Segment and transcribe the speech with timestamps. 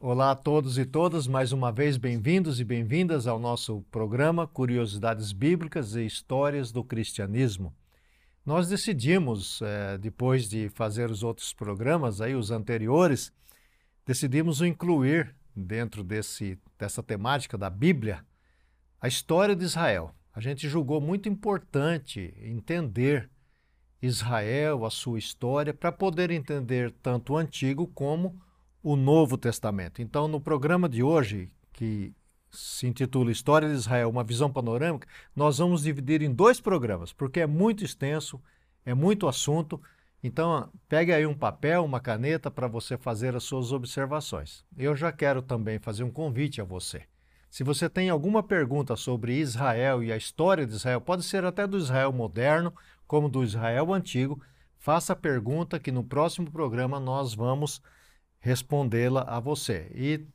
[0.00, 5.32] Olá a todos e todas, mais uma vez bem-vindos e bem-vindas ao nosso programa Curiosidades
[5.32, 7.74] Bíblicas e Histórias do Cristianismo.
[8.46, 13.32] Nós decidimos, é, depois de fazer os outros programas, aí os anteriores,
[14.06, 18.24] decidimos incluir dentro desse, dessa temática da Bíblia
[19.00, 20.14] a história de Israel.
[20.32, 23.28] A gente julgou muito importante entender
[24.00, 28.47] Israel, a sua história, para poder entender tanto o Antigo como o
[28.96, 30.00] Novo Testamento.
[30.02, 32.12] Então, no programa de hoje, que
[32.50, 37.40] se intitula História de Israel, uma visão panorâmica, nós vamos dividir em dois programas, porque
[37.40, 38.40] é muito extenso,
[38.84, 39.80] é muito assunto.
[40.22, 44.64] Então, pegue aí um papel, uma caneta para você fazer as suas observações.
[44.76, 47.02] Eu já quero também fazer um convite a você.
[47.50, 51.66] Se você tem alguma pergunta sobre Israel e a história de Israel, pode ser até
[51.66, 52.74] do Israel moderno,
[53.06, 54.40] como do Israel antigo,
[54.76, 57.80] faça a pergunta que no próximo programa nós vamos
[58.48, 59.90] respondê-la a você.
[59.94, 60.26] E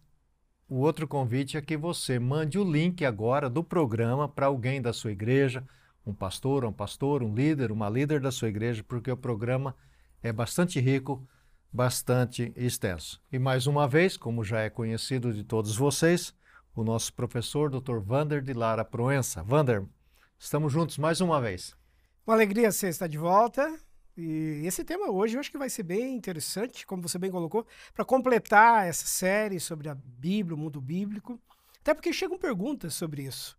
[0.69, 4.93] o outro convite é que você mande o link agora do programa para alguém da
[4.93, 5.63] sua igreja,
[6.05, 9.75] um pastor, um pastor, um líder, uma líder da sua igreja, porque o programa
[10.21, 11.27] é bastante rico,
[11.71, 13.19] bastante extenso.
[13.31, 16.33] E mais uma vez, como já é conhecido de todos vocês,
[16.75, 17.99] o nosso professor, Dr.
[17.99, 19.43] Vander de Lara Proença.
[19.43, 19.83] Vander,
[20.37, 21.75] estamos juntos mais uma vez.
[22.25, 23.67] Uma alegria você estar de volta.
[24.15, 27.65] E esse tema hoje eu acho que vai ser bem interessante, como você bem colocou,
[27.93, 31.39] para completar essa série sobre a Bíblia, o mundo bíblico.
[31.81, 33.57] Até porque chegam perguntas sobre isso.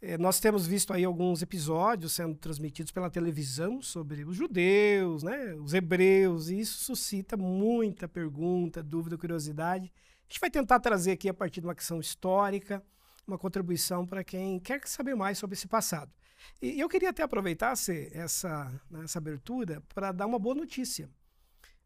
[0.00, 5.54] É, nós temos visto aí alguns episódios sendo transmitidos pela televisão sobre os judeus, né,
[5.54, 9.92] os hebreus, e isso suscita muita pergunta, dúvida, curiosidade.
[9.96, 12.80] A gente vai tentar trazer aqui, a partir de uma questão histórica,
[13.26, 16.12] uma contribuição para quem quer saber mais sobre esse passado.
[16.60, 21.08] E eu queria até aproveitar essa, né, essa abertura para dar uma boa notícia.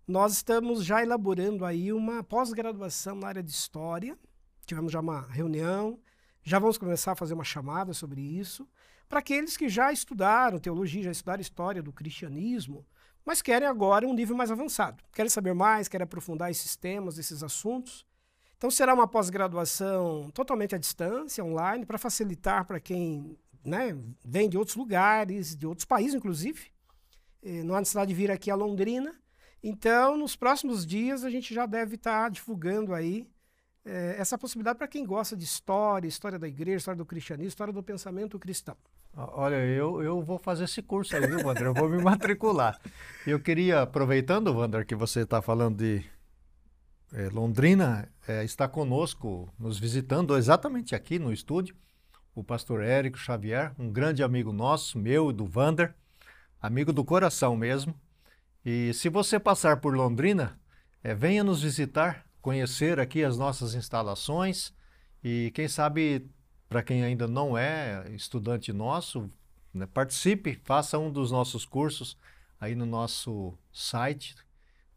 [0.07, 4.19] Nós estamos já elaborando aí uma pós-graduação na área de História.
[4.67, 5.99] Tivemos já uma reunião,
[6.43, 8.69] já vamos começar a fazer uma chamada sobre isso,
[9.09, 12.87] para aqueles que já estudaram teologia, já estudaram história do cristianismo,
[13.25, 15.05] mas querem agora um nível mais avançado.
[15.13, 18.07] Querem saber mais, querem aprofundar esses temas, esses assuntos.
[18.57, 24.59] Então será uma pós-graduação totalmente à distância, online, para facilitar para quem né, vem de
[24.59, 26.67] outros lugares, de outros países, inclusive.
[27.43, 29.15] E não há necessidade de vir aqui a Londrina.
[29.63, 33.29] Então, nos próximos dias, a gente já deve estar tá divulgando aí
[33.85, 37.73] é, essa possibilidade para quem gosta de história, história da igreja, história do cristianismo, história
[37.73, 38.77] do pensamento cristão.
[39.15, 41.65] Olha, eu, eu vou fazer esse curso aí, viu, Wander?
[41.65, 42.81] Eu vou me matricular.
[43.27, 46.05] Eu queria, aproveitando, Wander, que você está falando de
[47.13, 51.77] é, Londrina, é, está conosco, nos visitando exatamente aqui no estúdio,
[52.35, 55.95] o pastor Érico Xavier, um grande amigo nosso, meu e do Vander,
[56.61, 57.95] amigo do coração mesmo.
[58.65, 60.59] E se você passar por Londrina,
[61.03, 64.73] é, venha nos visitar, conhecer aqui as nossas instalações
[65.23, 66.31] e quem sabe,
[66.69, 69.29] para quem ainda não é estudante nosso,
[69.75, 72.17] né, participe, faça um dos nossos cursos
[72.61, 74.37] aí no nosso site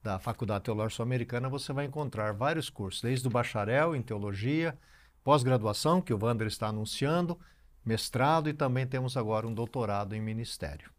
[0.01, 4.77] da Faculdade Teológica Sul-Americana, você vai encontrar vários cursos, desde o bacharel em teologia,
[5.25, 7.37] pós-graduação, que o Wander está anunciando,
[7.83, 10.91] mestrado e também temos agora um doutorado em ministério.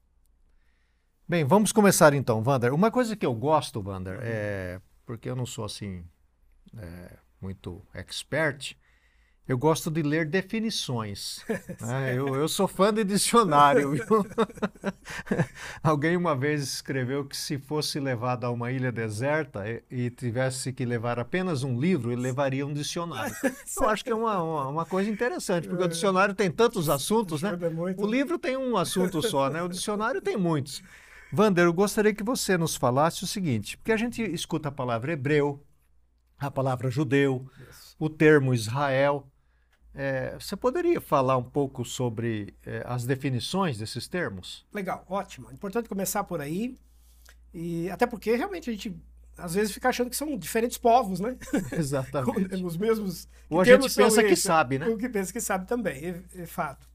[1.28, 2.74] Bem, vamos começar então, Wander.
[2.74, 6.04] Uma coisa que eu gosto, Wander, é porque eu não sou assim
[6.76, 8.76] é, muito expert,
[9.48, 11.44] eu gosto de ler definições.
[11.80, 12.14] Né?
[12.16, 13.92] Eu, eu, sou fã de dicionário.
[15.82, 20.72] Alguém uma vez escreveu que se fosse levado a uma ilha deserta e, e, tivesse
[20.72, 23.34] que levar apenas um livro, ele levaria um dicionário.
[23.78, 27.42] Eu acho que é uma, uma, uma coisa interessante, porque o dicionário tem tantos assuntos,
[27.42, 27.52] né?
[27.96, 29.62] O livro tem um assunto só, né?
[29.62, 30.82] O dicionário tem muitos.
[31.32, 35.12] Vander, eu gostaria que você nos falasse o seguinte, porque a gente escuta a palavra
[35.12, 35.62] hebreu,
[36.38, 37.46] a palavra judeu,
[37.98, 39.26] o termo Israel.
[39.98, 44.66] É, você poderia falar um pouco sobre é, as definições desses termos?
[44.70, 45.50] Legal, ótimo.
[45.50, 46.76] Importante começar por aí.
[47.54, 48.94] E até porque realmente a gente
[49.38, 51.36] às vezes fica achando que são diferentes povos, né?
[51.72, 52.56] Exatamente.
[52.62, 53.26] Os mesmos.
[53.48, 54.86] Ou a gente pensa que sabe, né?
[54.86, 56.86] O que pensa que sabe também, é, é fato.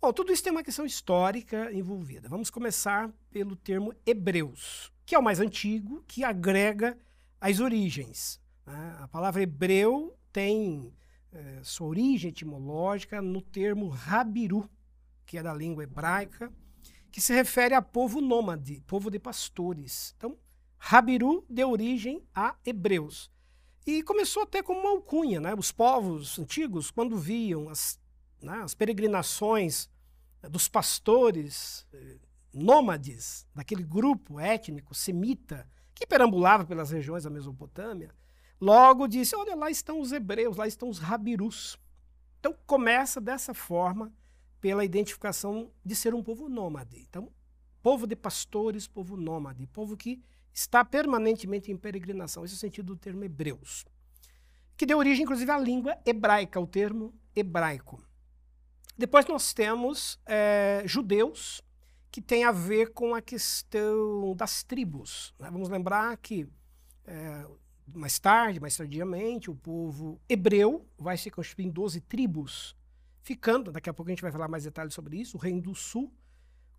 [0.00, 2.28] Bom, tudo isso tem uma questão histórica envolvida.
[2.28, 6.94] Vamos começar pelo termo hebreus, que é o mais antigo, que agrega
[7.40, 8.38] as origens.
[8.66, 8.96] Né?
[9.00, 10.92] A palavra hebreu tem
[11.34, 14.68] é, sua origem etimológica no termo rabiru,
[15.26, 16.52] que é da língua hebraica,
[17.10, 20.14] que se refere a povo nômade, povo de pastores.
[20.16, 20.38] Então,
[20.78, 23.30] rabiru deu origem a hebreus.
[23.86, 25.54] E começou até como uma alcunha, né?
[25.54, 28.00] Os povos antigos, quando viam as,
[28.40, 29.90] né, as peregrinações
[30.50, 32.18] dos pastores eh,
[32.52, 38.10] nômades, daquele grupo étnico semita que perambulava pelas regiões da Mesopotâmia,
[38.64, 41.78] Logo disse: Olha, lá estão os hebreus, lá estão os rabirus.
[42.40, 44.10] Então começa dessa forma,
[44.58, 46.98] pela identificação de ser um povo nômade.
[46.98, 47.30] Então,
[47.82, 50.18] povo de pastores, povo nômade, povo que
[50.50, 52.42] está permanentemente em peregrinação.
[52.42, 53.84] Esse é o sentido do termo hebreus.
[54.78, 58.02] Que deu origem, inclusive, à língua hebraica, o termo hebraico.
[58.96, 61.60] Depois nós temos é, judeus,
[62.10, 65.34] que tem a ver com a questão das tribos.
[65.38, 65.50] Né?
[65.50, 66.48] Vamos lembrar que
[67.06, 67.46] é,
[67.86, 72.76] mais tarde, mais tardiamente, o povo hebreu vai se constituir em 12 tribos,
[73.22, 75.74] ficando, daqui a pouco a gente vai falar mais detalhes sobre isso, o Reino do
[75.74, 76.12] Sul,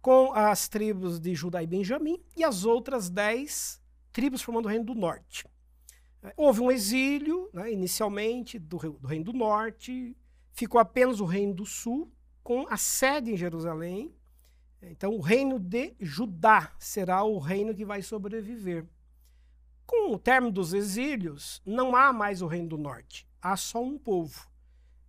[0.02, 3.81] com as tribos de Judá e Benjamim, e as outras 10
[4.12, 5.46] tribos formando o Reino do Norte.
[6.36, 10.16] Houve um exílio, né, inicialmente, do, do Reino do Norte,
[10.54, 12.12] ficou apenas o Reino do Sul,
[12.44, 14.13] com a sede em Jerusalém.
[14.81, 18.86] Então, o reino de Judá será o reino que vai sobreviver.
[19.85, 23.97] Com o término dos exílios, não há mais o reino do norte, há só um
[23.97, 24.47] povo.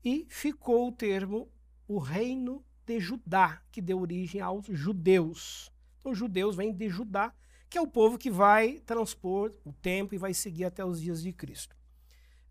[0.05, 1.49] E ficou o termo
[1.89, 5.73] o reino de Judá, que deu origem aos judeus.
[6.01, 7.33] Então, os judeus vêm de Judá,
[7.69, 11.23] que é o povo que vai transpor o tempo e vai seguir até os dias
[11.23, 11.77] de Cristo.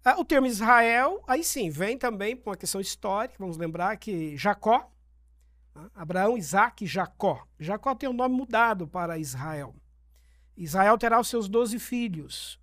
[0.03, 3.37] Ah, o termo Israel, aí sim, vem também por uma questão histórica.
[3.39, 4.91] Vamos lembrar que Jacó,
[5.73, 7.47] né, Abraão, Isaac e Jacó.
[7.59, 9.73] Jacó tem o nome mudado para Israel.
[10.57, 12.59] Israel terá os seus doze filhos,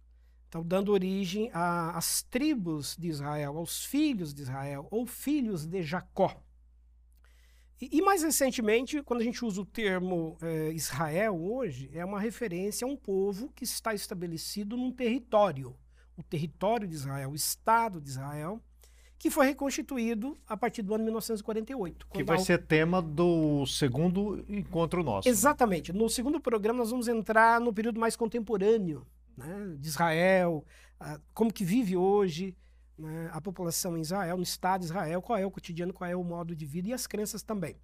[0.48, 6.42] então dando origem às tribos de Israel, aos filhos de Israel, ou filhos de Jacó.
[7.80, 12.20] E, e mais recentemente, quando a gente usa o termo é, Israel hoje, é uma
[12.20, 15.76] referência a um povo que está estabelecido num território,
[16.16, 18.62] o território de Israel, o Estado de Israel,
[19.22, 22.08] que foi reconstituído a partir do ano 1948.
[22.12, 25.28] Que vai ser tema do segundo encontro nosso.
[25.28, 25.92] Exatamente.
[25.92, 30.64] No segundo programa nós vamos entrar no período mais contemporâneo né, de Israel,
[31.32, 32.56] como que vive hoje
[32.98, 36.16] né, a população em Israel, no Estado de Israel, qual é o cotidiano, qual é
[36.16, 37.76] o modo de vida e as crenças também.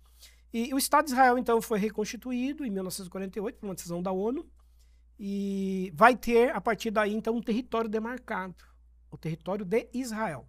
[0.52, 4.44] E o Estado de Israel, então, foi reconstituído em 1948 por uma decisão da ONU
[5.16, 8.56] e vai ter, a partir daí, então, um território demarcado,
[9.08, 10.44] o território de Israel.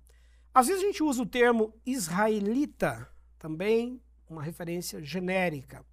[0.54, 5.86] Às vezes a gente usa o termo israelita, também uma referência genérica.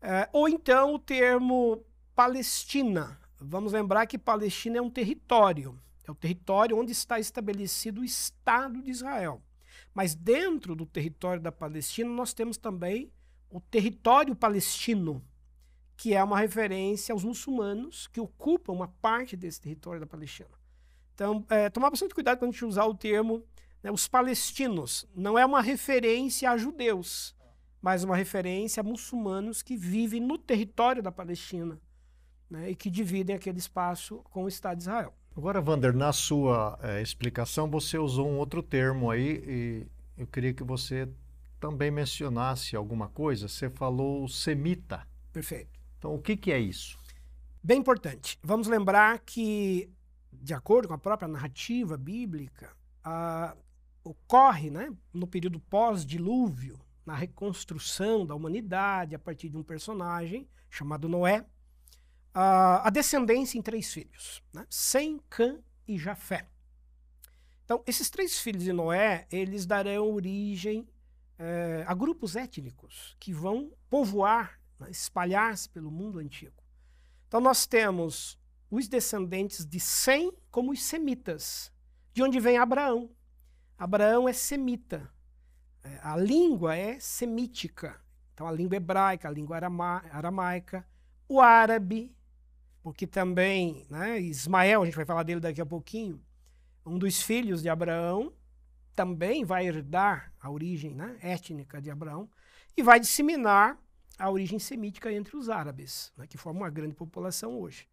[0.00, 3.18] É, ou então o termo Palestina.
[3.40, 5.78] Vamos lembrar que Palestina é um território.
[6.06, 9.42] É o território onde está estabelecido o Estado de Israel.
[9.94, 13.12] Mas dentro do território da Palestina, nós temos também
[13.50, 15.24] o território palestino,
[15.96, 20.50] que é uma referência aos muçulmanos que ocupam uma parte desse território da Palestina.
[21.14, 23.44] Então, é, tomar bastante cuidado quando a gente usar o termo
[23.88, 27.34] né, os palestinos não é uma referência a judeus,
[27.80, 31.80] mas uma referência a muçulmanos que vivem no território da Palestina
[32.50, 35.14] né, e que dividem aquele espaço com o Estado de Israel.
[35.34, 39.86] Agora, Wander, na sua é, explicação, você usou um outro termo aí e
[40.16, 41.08] eu queria que você
[41.60, 43.48] também mencionasse alguma coisa.
[43.48, 45.06] Você falou semita.
[45.32, 45.78] Perfeito.
[45.96, 46.98] Então, o que, que é isso?
[47.62, 48.38] Bem importante.
[48.42, 49.88] Vamos lembrar que,
[50.32, 52.72] de acordo com a própria narrativa bíblica,
[53.04, 53.56] a,
[54.10, 61.08] ocorre né, no período pós-dilúvio, na reconstrução da humanidade a partir de um personagem chamado
[61.08, 61.44] Noé,
[62.34, 66.46] a, a descendência em três filhos, né, Sem, Cã e Jafé.
[67.64, 70.88] Então, esses três filhos de Noé, eles darão origem
[71.38, 76.62] é, a grupos étnicos que vão povoar, né, espalhar-se pelo mundo antigo.
[77.26, 78.38] Então, nós temos
[78.70, 81.72] os descendentes de Sem como os semitas,
[82.12, 83.10] de onde vem Abraão.
[83.78, 85.08] Abraão é semita.
[85.84, 88.00] É, a língua é semítica.
[88.34, 90.86] Então, a língua hebraica, a língua arama aramaica,
[91.28, 92.14] o árabe,
[92.82, 96.20] porque também né, Ismael, a gente vai falar dele daqui a pouquinho,
[96.84, 98.32] um dos filhos de Abraão,
[98.94, 102.28] também vai herdar a origem né, étnica de Abraão
[102.76, 103.78] e vai disseminar
[104.18, 107.88] a origem semítica entre os árabes, né, que formam uma grande população hoje.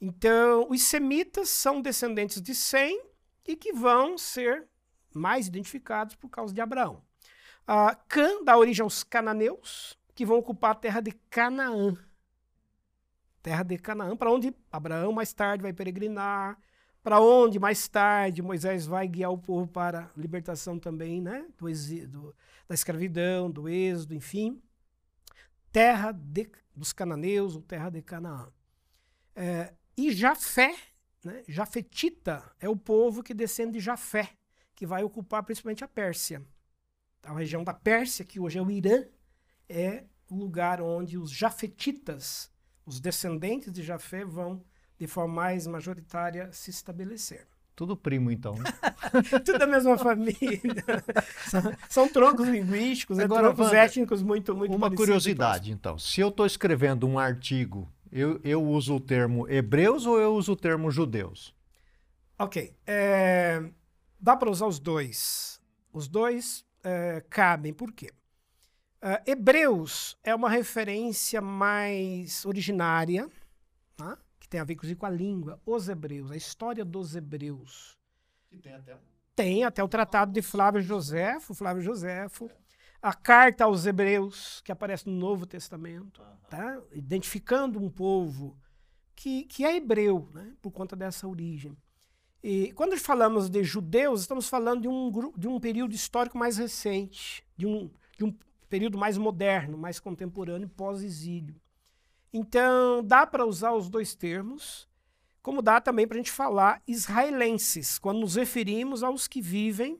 [0.00, 3.00] Então, os semitas são descendentes de Sem
[3.46, 4.68] e que vão ser
[5.14, 7.02] mais identificados por causa de Abraão.
[7.62, 11.96] Uh, Cã dá origem aos cananeus, que vão ocupar a terra de Canaã.
[13.42, 16.58] Terra de Canaã, para onde Abraão mais tarde vai peregrinar,
[17.02, 21.66] para onde mais tarde Moisés vai guiar o povo para a libertação também né, do,
[22.08, 22.34] do,
[22.66, 24.62] da escravidão, do êxodo, enfim.
[25.70, 28.48] Terra de, dos cananeus, ou terra de Canaã.
[29.36, 30.74] É, e Jafé,
[31.22, 34.30] né, Jafetita, é o povo que descende de Jafé,
[34.74, 36.42] que vai ocupar principalmente a Pérsia.
[37.22, 39.04] A região da Pérsia, que hoje é o Irã,
[39.68, 42.50] é o lugar onde os jafetitas,
[42.84, 44.62] os descendentes de Jafé, vão
[44.98, 47.46] de forma mais majoritária se estabelecer.
[47.74, 48.54] Tudo primo, então.
[48.54, 48.70] Né?
[49.44, 50.72] Tudo da mesma família.
[51.50, 53.24] são, são, troncos linguísticos, né?
[53.24, 55.98] Agora, troncos étnicos muito, muito Uma curiosidade, então.
[55.98, 60.52] Se eu estou escrevendo um artigo, eu, eu uso o termo hebreus ou eu uso
[60.52, 61.52] o termo judeus?
[62.38, 62.72] Ok.
[62.86, 63.64] É,
[64.24, 65.60] dá para usar os dois.
[65.92, 67.74] Os dois é, cabem.
[67.74, 68.10] Por quê?
[69.02, 73.28] Uh, Hebreus é uma referência mais originária,
[73.94, 74.16] tá?
[74.40, 77.98] que tem a ver com a língua, os hebreus, a história dos hebreus.
[78.48, 78.96] Que tem até
[79.36, 82.50] Tem até o tratado de Flávio Joséfo, Flávio Joséfo,
[83.02, 86.80] a carta aos hebreus, que aparece no Novo Testamento, tá?
[86.92, 88.58] identificando um povo
[89.14, 90.54] que, que é hebreu, né?
[90.62, 91.76] por conta dessa origem.
[92.46, 97.42] E quando falamos de judeus, estamos falando de um, de um período histórico mais recente,
[97.56, 98.36] de um, de um
[98.68, 101.58] período mais moderno, mais contemporâneo, pós-exílio.
[102.30, 104.86] Então, dá para usar os dois termos,
[105.40, 109.98] como dá também para a gente falar israelenses, quando nos referimos aos que vivem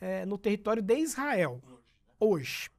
[0.00, 1.62] é, no território de Israel,
[2.18, 2.70] hoje.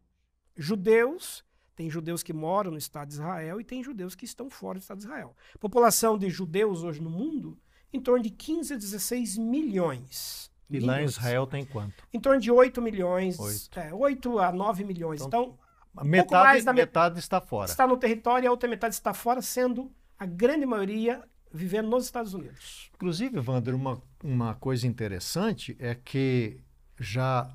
[0.57, 1.45] Judeus,
[1.75, 4.81] tem judeus que moram no Estado de Israel e tem judeus que estão fora do
[4.81, 5.35] Estado de Israel.
[5.59, 7.55] população de judeus hoje no mundo,
[7.96, 10.52] em torno de 15 a 16 milhões.
[10.70, 10.88] E milhões.
[10.88, 12.04] lá em Israel tem quanto?
[12.14, 15.22] Em torno de 8 milhões, 8, é, 8 a 9 milhões.
[15.22, 15.58] Então,
[15.94, 17.70] então metade, mais da metade está fora.
[17.70, 22.06] Está no território e a outra metade está fora, sendo a grande maioria vivendo nos
[22.06, 22.90] Estados Unidos.
[22.96, 26.60] Inclusive, Wander, uma, uma coisa interessante é que
[27.00, 27.50] já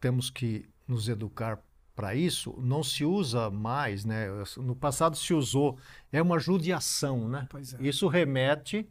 [0.00, 1.62] temos que nos educar
[1.94, 4.26] para isso, não se usa mais, né?
[4.56, 5.78] No passado se usou,
[6.10, 7.48] é uma judiação, né?
[7.78, 7.86] É.
[7.86, 8.88] Isso remete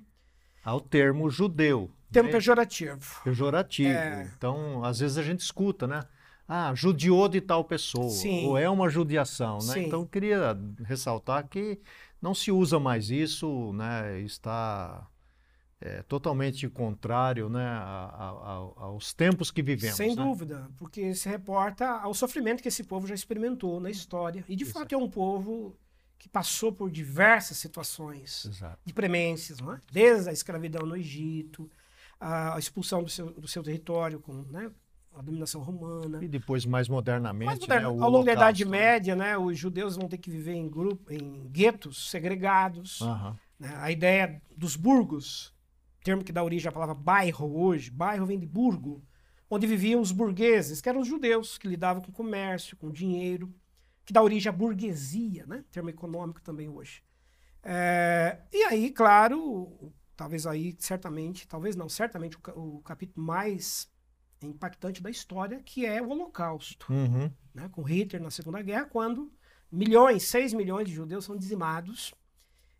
[0.63, 1.91] ao termo judeu.
[2.11, 2.33] Termo né?
[2.33, 3.21] pejorativo.
[3.23, 3.89] Pejorativo.
[3.89, 4.31] É.
[4.37, 6.03] Então, às vezes a gente escuta, né?
[6.47, 8.45] ah, judiou de tal pessoa, Sim.
[8.47, 9.73] ou é uma judiação, né?
[9.73, 9.85] Sim.
[9.85, 11.79] Então, queria ressaltar que
[12.21, 14.19] não se usa mais isso, né?
[14.21, 15.07] Está
[15.81, 19.97] é, totalmente contrário né, a, a, aos tempos que vivemos.
[19.97, 20.23] Sem né?
[20.23, 24.45] dúvida, porque se reporta ao sofrimento que esse povo já experimentou na história.
[24.47, 24.79] E, de Exato.
[24.79, 25.75] fato, é um povo
[26.23, 28.79] que passou por diversas situações Exato.
[28.85, 29.81] de premências, é?
[29.91, 31.69] desde a escravidão no Egito,
[32.17, 34.71] a expulsão do seu, do seu território com, né,
[35.13, 36.23] a dominação romana.
[36.23, 39.97] E depois, mais modernamente, mais moderno, né, ao longo da Idade Média, né, os judeus
[39.97, 43.01] vão ter que viver em grupo, em guetos segregados.
[43.01, 43.35] Uhum.
[43.59, 45.53] Né, a ideia dos burgos,
[46.05, 49.03] termo que dá origem à palavra bairro hoje, bairro vem de burgo,
[49.49, 53.53] onde viviam os burgueses, que eram os judeus, que lidavam com comércio, com dinheiro,
[54.05, 57.03] que dá origem à burguesia, né, termo econômico também hoje.
[57.63, 63.91] É, e aí, claro, talvez aí, certamente, talvez não, certamente o, o capítulo mais
[64.41, 66.91] impactante da história, que é o Holocausto.
[66.91, 67.31] Uhum.
[67.53, 69.31] Né, com Hitler na Segunda Guerra, quando
[69.71, 72.13] milhões, 6 milhões de judeus são dizimados.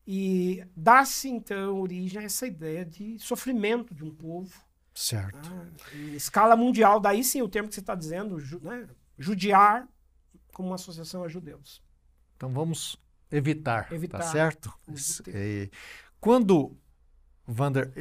[0.06, 4.53] E dá-se, então, origem a essa ideia de sofrimento de um povo.
[4.94, 5.50] Certo.
[5.50, 7.00] Né, em escala mundial.
[7.00, 8.88] Daí sim o termo que você está dizendo, ju, né,
[9.18, 9.88] judiar
[10.53, 11.81] como uma associação a judeus.
[12.38, 12.98] Então vamos
[13.31, 14.74] evitar, tá evitar tá certo?
[15.27, 15.69] E,
[16.19, 16.77] quando,
[17.45, 17.91] Vander,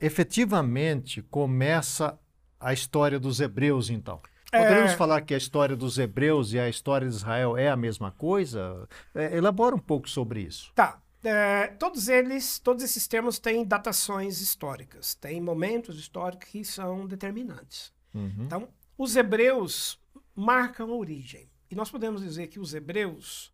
[0.00, 2.18] efetivamente começa
[2.58, 4.20] a história dos hebreus, então?
[4.50, 4.96] Poderíamos é...
[4.96, 8.88] falar que a história dos hebreus e a história de Israel é a mesma coisa?
[9.14, 10.72] É, elabora um pouco sobre isso.
[10.74, 11.00] Tá.
[11.22, 17.92] É, todos eles, todos esses termos têm datações históricas, têm momentos históricos que são determinantes.
[18.14, 18.44] Uhum.
[18.46, 20.00] Então, os hebreus
[20.34, 21.50] marcam a origem.
[21.70, 23.52] E nós podemos dizer que os hebreus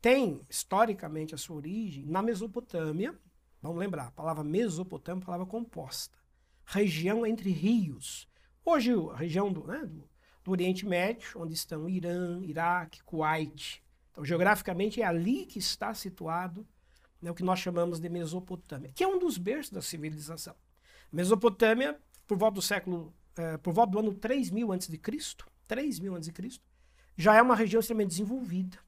[0.00, 3.18] têm, historicamente, a sua origem na Mesopotâmia.
[3.60, 6.16] Vamos lembrar, a palavra Mesopotâmia é palavra composta.
[6.64, 8.28] Região entre rios.
[8.64, 10.08] Hoje, a região do, né, do,
[10.44, 13.82] do Oriente Médio, onde estão Irã, Iraque, Kuwait.
[14.12, 16.66] Então, geograficamente, é ali que está situado
[17.20, 20.54] né, o que nós chamamos de Mesopotâmia, que é um dos berços da civilização.
[21.12, 25.00] Mesopotâmia, por volta do século, eh, por volta do ano 3000 a.C.,
[25.66, 26.60] 3000 a.C.,
[27.16, 28.78] já é uma região extremamente desenvolvida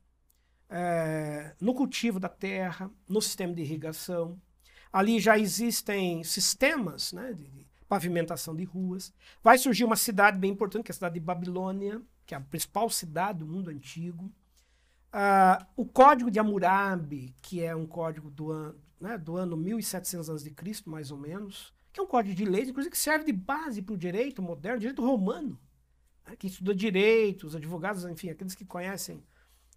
[0.74, 4.40] eh, no cultivo da terra, no sistema de irrigação.
[4.90, 9.12] Ali já existem sistemas né, de, pavimentação de ruas.
[9.42, 12.40] Vai surgir uma cidade bem importante, que é a cidade de Babilônia, que é a
[12.40, 14.32] principal cidade do mundo antigo.
[15.12, 20.30] Uh, o Código de Hammurabi, que é um código do, an, né, do ano 1700
[20.30, 20.54] a.C.,
[20.86, 23.92] mais ou menos, que é um código de leis, inclusive que serve de base para
[23.92, 25.60] o direito moderno, direito romano.
[26.26, 29.22] Né, que estuda direito, os advogados, enfim, aqueles que conhecem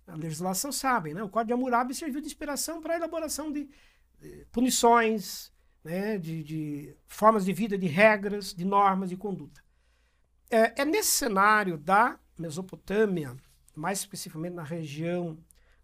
[0.08, 1.14] a legislação sabem.
[1.14, 1.24] Né?
[1.24, 3.70] O Código de Hammurabi serviu de inspiração para a elaboração de,
[4.20, 5.52] de punições,
[5.84, 9.64] né, de, de, formas de vida, de regras, de normas de conduta.
[10.50, 13.36] É, é, nesse cenário da Mesopotâmia,
[13.75, 15.38] mais especificamente na região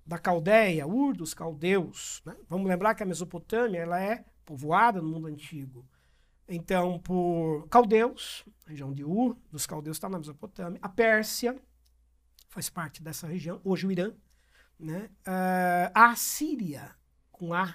[0.06, 2.22] da Caldeia, Ur dos Caldeus.
[2.26, 2.36] Né?
[2.48, 5.86] Vamos lembrar que a Mesopotâmia ela é povoada no mundo antigo
[6.54, 11.56] então por caldeus, região de Ur, dos caldeus está na Mesopotâmia, a Pérsia
[12.50, 14.14] faz parte dessa região, hoje o Irã,
[14.78, 15.10] né?
[15.22, 16.94] Uh, a Síria,
[17.32, 17.74] com A,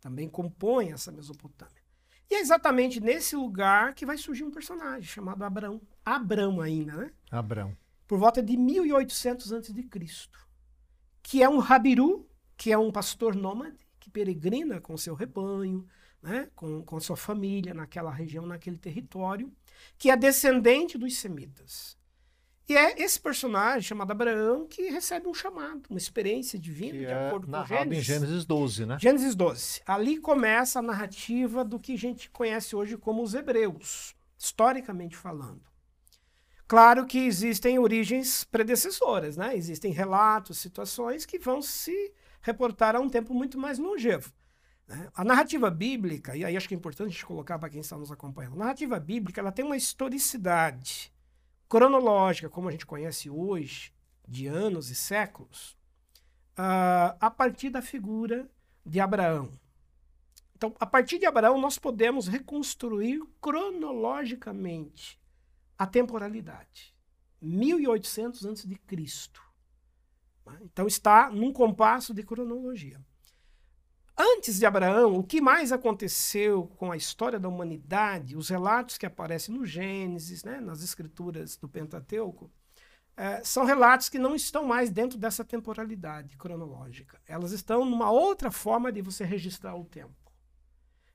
[0.00, 1.82] também compõe essa Mesopotâmia.
[2.30, 5.80] E é exatamente nesse lugar que vai surgir um personagem chamado Abrão.
[6.04, 7.12] Abrão ainda, né?
[7.30, 7.76] Abrão.
[8.06, 9.74] Por volta de 1800 a.C.,
[11.22, 15.86] que é um Rabiru, que é um pastor nômade, que peregrina com seu rebanho,
[16.24, 19.52] né, com, com sua família naquela região, naquele território,
[19.98, 21.98] que é descendente dos semitas.
[22.66, 27.04] E é esse personagem chamado Abraão que recebe um chamado, uma experiência divina, que de
[27.04, 27.98] é acordo com Gênesis.
[27.98, 28.98] em Gênesis 12, né?
[28.98, 29.82] Gênesis 12.
[29.84, 35.60] Ali começa a narrativa do que a gente conhece hoje como os hebreus, historicamente falando.
[36.66, 39.54] Claro que existem origens predecessoras, né?
[39.54, 44.32] Existem relatos, situações que vão se reportar a um tempo muito mais longevo.
[44.86, 45.08] Né?
[45.14, 47.96] A narrativa bíblica, e aí acho que é importante a gente colocar para quem está
[47.96, 51.12] nos acompanhando, a narrativa bíblica ela tem uma historicidade
[51.68, 53.92] cronológica, como a gente conhece hoje,
[54.26, 55.76] de anos e séculos,
[56.58, 58.48] uh, a partir da figura
[58.84, 59.50] de Abraão.
[60.56, 65.20] Então, a partir de Abraão, nós podemos reconstruir cronologicamente
[65.76, 66.94] a temporalidade.
[67.40, 69.42] 1800 antes de Cristo.
[70.62, 73.00] Então está num compasso de cronologia.
[74.16, 79.06] Antes de Abraão, o que mais aconteceu com a história da humanidade, os relatos que
[79.06, 82.50] aparecem no Gênesis, né, nas escrituras do Pentateuco,
[83.16, 87.20] é, são relatos que não estão mais dentro dessa temporalidade cronológica.
[87.26, 90.14] Elas estão numa outra forma de você registrar o tempo.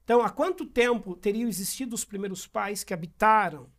[0.04, 3.70] Então, há quanto tempo teriam existido os primeiros pais que habitaram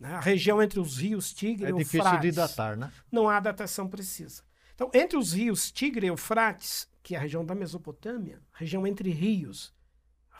[0.00, 1.94] né, a região entre os rios Tigre é e Eufrates?
[1.94, 2.92] É difícil de datar, né?
[3.10, 4.42] Não há datação precisa.
[4.74, 9.08] Então, entre os rios Tigre e Eufrates, que é a região da Mesopotâmia, região entre
[9.08, 9.74] rios,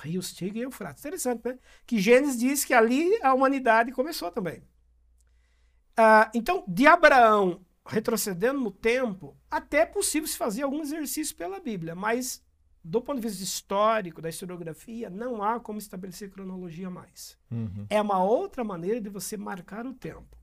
[0.02, 1.02] rios Tigre e Eufrates.
[1.02, 1.58] Interessante, né?
[1.86, 4.62] Que Gênesis diz que ali a humanidade começou também.
[5.96, 11.58] Ah, então, de Abraão retrocedendo no tempo, até é possível se fazer algum exercício pela
[11.58, 12.44] Bíblia, mas
[12.84, 17.38] do ponto de vista histórico, da historiografia, não há como estabelecer cronologia mais.
[17.50, 17.86] Uhum.
[17.88, 20.36] É uma outra maneira de você marcar o tempo.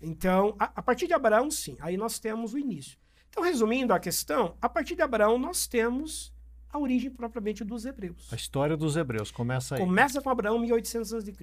[0.00, 2.96] Então, a, a partir de Abraão, sim, aí nós temos o início.
[3.30, 6.32] Então, resumindo a questão, a partir de Abraão nós temos
[6.70, 8.28] a origem propriamente dos hebreus.
[8.32, 9.80] A história dos hebreus começa aí.
[9.80, 11.34] Começa com Abraão, 1800 a.C.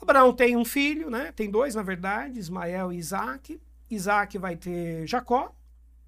[0.00, 1.32] Abraão tem um filho, né?
[1.32, 3.60] tem dois na verdade, Ismael e Isaac.
[3.90, 5.52] Isaac vai ter Jacó,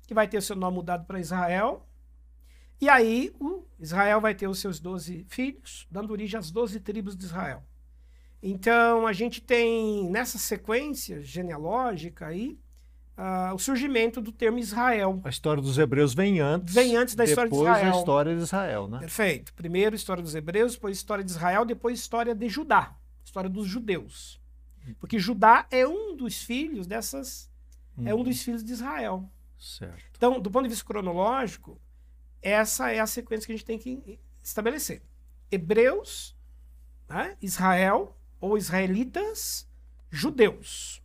[0.06, 1.86] que vai ter seu nome mudado para Israel.
[2.80, 7.16] E aí o Israel vai ter os seus doze filhos, dando origem às doze tribos
[7.16, 7.62] de Israel.
[8.42, 12.58] Então a gente tem nessa sequência genealógica aí
[13.20, 15.20] uh, o surgimento do termo Israel.
[15.22, 16.74] A história dos hebreus vem antes.
[16.74, 17.74] Vem antes da história de Israel.
[17.74, 18.98] Depois a história de Israel, né?
[19.00, 19.52] Perfeito.
[19.54, 24.40] Primeiro história dos hebreus, depois história de Israel, depois história de Judá, história dos judeus.
[24.98, 27.50] Porque Judá é um dos filhos dessas,
[27.96, 28.08] hum.
[28.08, 29.30] é um dos filhos de Israel.
[29.58, 30.02] Certo.
[30.16, 31.78] Então, do ponto de vista cronológico,
[32.40, 35.02] essa é a sequência que a gente tem que estabelecer.
[35.50, 36.34] Hebreus,
[37.08, 37.36] né?
[37.42, 39.68] Israel ou israelitas,
[40.10, 40.99] judeus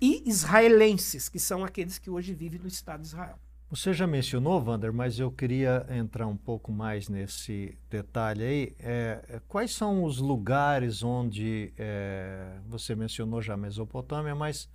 [0.00, 3.38] e israelenses, que são aqueles que hoje vivem no Estado de Israel.
[3.68, 8.76] Você já mencionou, Wander, mas eu queria entrar um pouco mais nesse detalhe aí.
[8.78, 14.68] É, é quais são os lugares onde, é, você mencionou já a Mesopotâmia, mas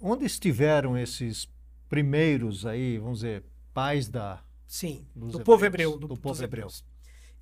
[0.00, 1.48] onde estiveram esses
[1.88, 4.42] primeiros aí, vamos dizer, pais da...
[4.66, 5.98] Sim, do hebreus, povo hebreu.
[5.98, 6.68] Do, do povo hebreu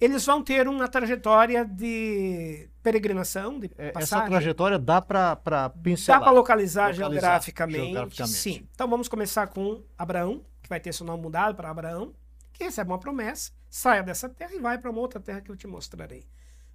[0.01, 4.19] eles vão ter uma trajetória de peregrinação, de é, passagem.
[4.19, 5.37] Essa trajetória dá para
[5.83, 6.21] pincelar?
[6.21, 8.69] Dá para localizar, localizar geograficamente, geograficamente, sim.
[8.75, 12.15] Então vamos começar com Abraão, que vai ter seu nome mudado para Abraão,
[12.53, 15.57] que recebe uma promessa, saia dessa terra e vai para uma outra terra que eu
[15.57, 16.27] te mostrarei.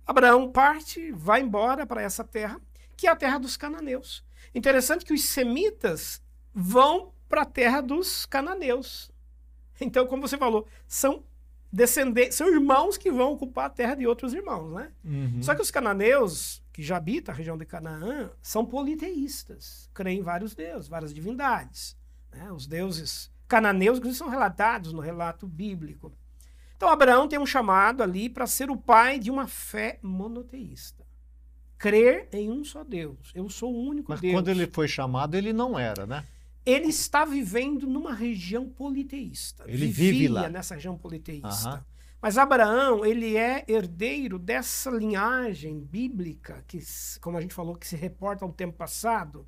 [0.06, 2.62] Abraão parte, vai embora para essa terra,
[2.96, 4.24] que é a terra dos cananeus.
[4.54, 6.22] Interessante que os semitas
[6.54, 9.12] vão para a terra dos cananeus.
[9.82, 11.24] Então, como você falou, são
[11.76, 14.92] descendentes, são irmãos que vão ocupar a terra de outros irmãos, né?
[15.04, 15.44] Uhum.
[15.44, 20.24] Só que os cananeus, que já habitam a região de Canaã, são politeístas, creem em
[20.24, 21.98] vários deuses, várias divindades.
[22.32, 22.50] Né?
[22.50, 26.14] Os deuses cananeus que são relatados no relato bíblico.
[26.78, 31.06] Então Abraão tem um chamado ali para ser o pai de uma fé monoteísta.
[31.78, 33.32] Crer em um só Deus.
[33.36, 34.34] Eu sou o único Mas Deus.
[34.34, 36.26] quando ele foi chamado, ele não era, né?
[36.66, 39.64] Ele está vivendo numa região politeísta.
[39.68, 40.50] Ele Vivia vive lá.
[40.50, 41.70] nessa região politeísta.
[41.70, 41.80] Uhum.
[42.22, 46.80] Mas Abraão, ele é herdeiro dessa linhagem bíblica, que,
[47.22, 49.48] como a gente falou, que se reporta ao tempo passado,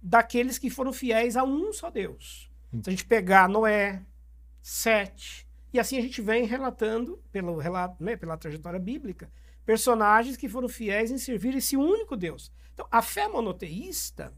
[0.00, 2.48] daqueles que foram fiéis a um só Deus.
[2.80, 4.02] Se a gente pegar Noé,
[4.62, 9.28] Sete, e assim a gente vem relatando, pelo relato, né, pela trajetória bíblica,
[9.66, 12.52] personagens que foram fiéis em servir esse único Deus.
[12.72, 14.32] Então, a fé monoteísta,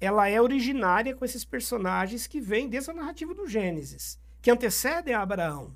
[0.00, 5.14] ela é originária com esses personagens que vêm desde a narrativa do Gênesis, que antecedem
[5.14, 5.74] a Abraão.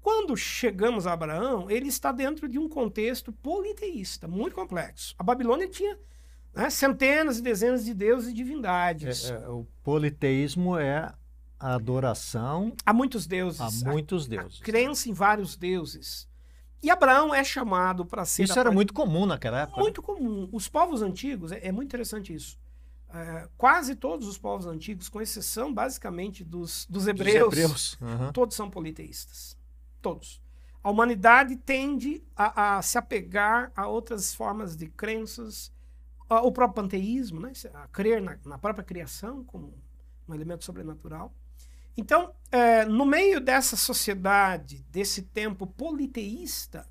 [0.00, 5.14] Quando chegamos a Abraão, ele está dentro de um contexto politeísta, muito complexo.
[5.16, 5.96] A Babilônia tinha
[6.54, 9.30] né, centenas e dezenas de deuses e divindades.
[9.30, 11.12] É, é, o politeísmo é
[11.60, 13.60] a adoração a muitos deuses.
[13.60, 14.60] a muitos deuses.
[14.60, 16.28] A crença em vários deuses.
[16.82, 18.42] E Abraão é chamado para ser.
[18.42, 19.76] Isso era muito comum naquela época.
[19.76, 19.82] né?
[19.84, 20.48] Muito comum.
[20.50, 22.58] Os povos antigos, é, é muito interessante isso.
[23.14, 27.98] É, quase todos os povos antigos, com exceção basicamente dos, dos Dos hebreus, hebreus.
[28.00, 28.32] Aham.
[28.32, 29.56] todos são politeístas.
[30.00, 30.40] Todos.
[30.82, 35.70] A humanidade tende a, a se apegar a outras formas de crenças,
[36.28, 37.52] a- o próprio panteísmo, né?
[37.74, 39.74] a crer na, na própria criação como
[40.26, 41.32] um elemento sobrenatural.
[41.96, 46.88] Então, é, no meio dessa sociedade, desse tempo politeísta,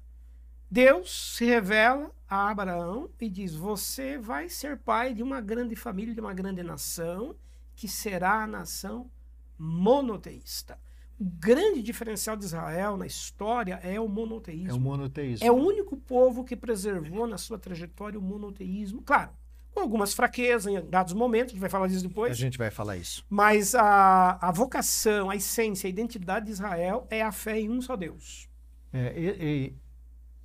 [0.72, 6.14] Deus se revela a Abraão e diz: Você vai ser pai de uma grande família,
[6.14, 7.36] de uma grande nação,
[7.76, 9.12] que será a nação
[9.60, 10.80] monoteísta.
[11.20, 14.76] O grande diferencial de Israel na história é o É monoteísmo.
[14.78, 15.46] o monoteísmo.
[15.46, 19.02] É o único povo que preservou na sua trajetória o monoteísmo.
[19.04, 19.30] Claro,
[19.74, 22.38] com algumas fraquezas em dados momentos, a gente vai falar disso A depois.
[22.38, 23.24] gente vai falar isso.
[23.30, 27.82] Mas a, a vocação, a essência, a identidade de Israel é a fé em um
[27.82, 28.50] só Deus.
[28.94, 29.76] É, e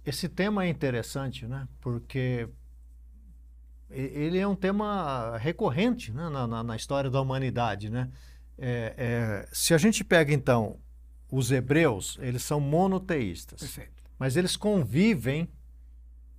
[0.07, 1.67] esse tema é interessante, né?
[1.81, 2.49] Porque
[3.91, 6.29] ele é um tema recorrente né?
[6.29, 8.11] na, na- na história da humanidade, né?
[8.59, 10.79] É, é, se a gente pega, então,
[11.31, 14.03] os hebreus, eles são monoteístas, Perfeito.
[14.19, 15.49] mas eles convivem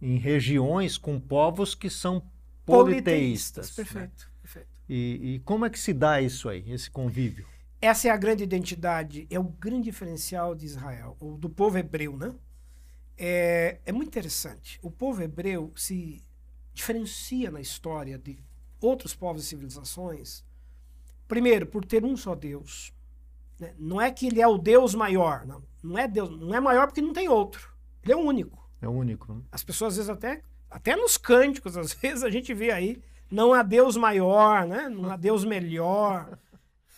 [0.02, 2.24] em regiões com povos que são
[2.66, 3.70] politeístas.
[3.70, 3.84] né?
[3.84, 4.68] Perfeito, perfeito.
[4.90, 7.46] E, e como é que se dá isso aí, esse convívio?
[7.80, 12.18] Essa é a grande identidade, é o grande diferencial de Israel, ou do povo hebreu,
[12.18, 12.34] né?
[13.18, 14.80] É, é muito interessante.
[14.82, 16.24] O povo hebreu se
[16.74, 18.38] diferencia na história de
[18.80, 20.46] outros povos e civilizações,
[21.28, 22.94] primeiro, por ter um só Deus.
[23.60, 23.74] né?
[23.78, 25.64] Não é que ele é o Deus maior, não.
[25.84, 27.74] Não é Deus, não é maior porque não tem outro.
[28.04, 28.70] Ele é o único.
[28.82, 29.34] É o único.
[29.34, 29.42] Né?
[29.52, 33.54] As pessoas às vezes até até nos cânticos às vezes a gente vê aí não
[33.54, 34.88] há Deus maior, né?
[34.88, 36.38] Não há Deus melhor.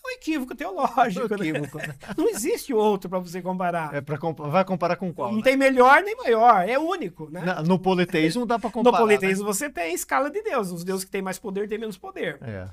[0.10, 1.48] Um equívoco teológico, né?
[1.48, 1.96] Equívoco, né?
[2.18, 3.94] Não existe outro para você comparar.
[3.94, 5.30] É pra compa- vai comparar com qual?
[5.30, 5.44] não né?
[5.44, 7.42] tem melhor nem maior, é único, né?
[7.42, 8.98] Na- No politeísmo dá para no comparar.
[8.98, 12.40] politeísmo você tem escala de Deus, os deuses que têm mais poder têm menos poder.
[12.42, 12.50] né?
[12.50, 12.70] É.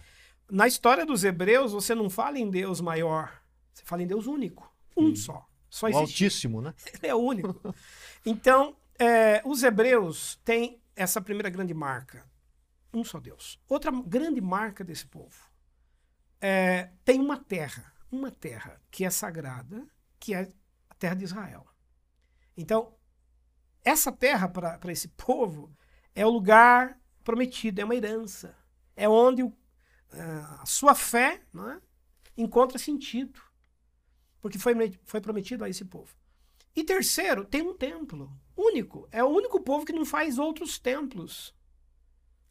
[0.51, 3.33] Na história dos hebreus, você não fala em Deus maior,
[3.73, 5.45] você fala em Deus único, um só.
[5.69, 6.73] Só O existe altíssimo, né?
[6.95, 7.75] Ele é único.
[8.25, 12.25] Então, é, os hebreus têm essa primeira grande marca:
[12.95, 13.59] um só Deus.
[13.69, 15.35] Outra grande marca desse povo
[16.49, 19.85] é, tem uma terra, uma terra que é sagrada,
[20.21, 20.43] que é
[20.89, 21.67] a terra de Israel.
[22.57, 22.97] Então,
[23.85, 25.77] essa terra para esse povo
[26.15, 28.57] é o lugar prometido, é uma herança.
[28.95, 29.53] É onde o-
[30.13, 31.81] ah, a sua fé não é,
[32.37, 33.41] encontra sentido.
[34.41, 34.73] Porque foi,
[35.05, 36.15] foi prometido a esse povo.
[36.77, 39.09] E terceiro, tem um templo único.
[39.11, 41.53] É o único povo que não faz outros templos.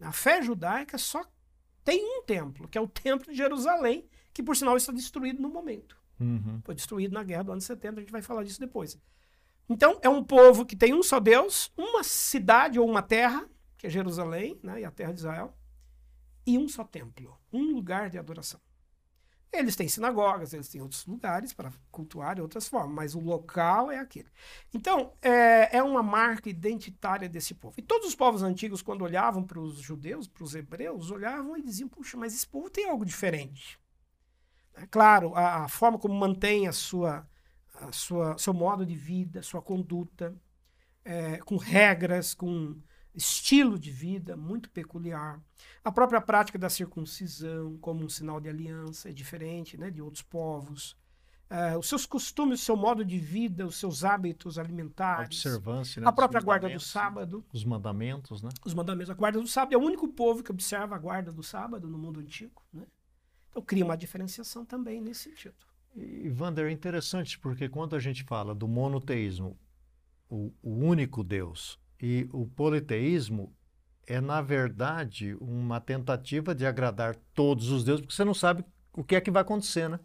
[0.01, 1.23] A fé judaica só
[1.85, 5.47] tem um templo, que é o templo de Jerusalém, que por sinal está destruído no
[5.47, 5.95] momento.
[6.19, 6.59] Uhum.
[6.63, 8.99] Foi destruído na guerra do ano 70, a gente vai falar disso depois.
[9.69, 13.87] Então, é um povo que tem um só Deus, uma cidade ou uma terra, que
[13.87, 15.55] é Jerusalém, né, e a terra de Israel,
[16.45, 18.59] e um só templo, um lugar de adoração.
[19.57, 23.91] Eles têm sinagogas, eles têm outros lugares para cultuar de outras formas, mas o local
[23.91, 24.29] é aquele.
[24.73, 27.75] Então, é, é uma marca identitária desse povo.
[27.77, 31.61] E todos os povos antigos, quando olhavam para os judeus, para os hebreus, olhavam e
[31.61, 33.79] diziam: puxa, mas esse povo tem algo diferente.
[34.75, 37.27] É claro, a, a forma como mantém a sua,
[37.75, 40.35] a sua, seu modo de vida, sua conduta,
[41.03, 42.75] é, com regras, com
[43.15, 45.41] estilo de vida muito peculiar.
[45.83, 50.23] A própria prática da circuncisão como um sinal de aliança é diferente né, de outros
[50.23, 50.97] povos.
[51.47, 55.45] É, os seus costumes, o seu modo de vida, os seus hábitos alimentares.
[55.45, 57.45] Observância, né, A própria guarda do mandamentos, sábado.
[57.53, 58.49] Os mandamentos, né?
[58.65, 59.11] Os mandamentos.
[59.11, 61.99] A guarda do sábado é o único povo que observa a guarda do sábado no
[61.99, 62.63] mundo antigo.
[62.73, 62.85] Né?
[63.51, 65.55] Então cria uma diferenciação também nesse sentido.
[65.95, 69.57] E, Wander, é interessante porque quando a gente fala do monoteísmo,
[70.27, 73.53] o, o único Deus, e o politeísmo,
[74.07, 79.03] é, na verdade, uma tentativa de agradar todos os deuses, porque você não sabe o
[79.03, 79.99] que é que vai acontecer, né?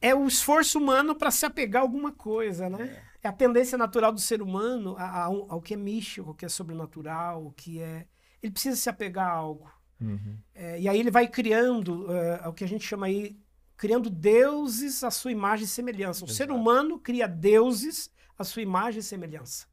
[0.00, 3.02] É o esforço humano para se apegar a alguma coisa, né?
[3.22, 6.48] É a tendência natural do ser humano ao, ao que é místico, ao que é
[6.48, 8.06] sobrenatural, o que é.
[8.42, 9.70] Ele precisa se apegar a algo.
[10.00, 10.38] Uhum.
[10.54, 13.38] É, e aí ele vai criando eh, o que a gente chama aí,
[13.76, 16.24] criando deuses à sua imagem e semelhança.
[16.24, 16.58] O ser Exato.
[16.58, 19.66] humano cria deuses à sua imagem e semelhança.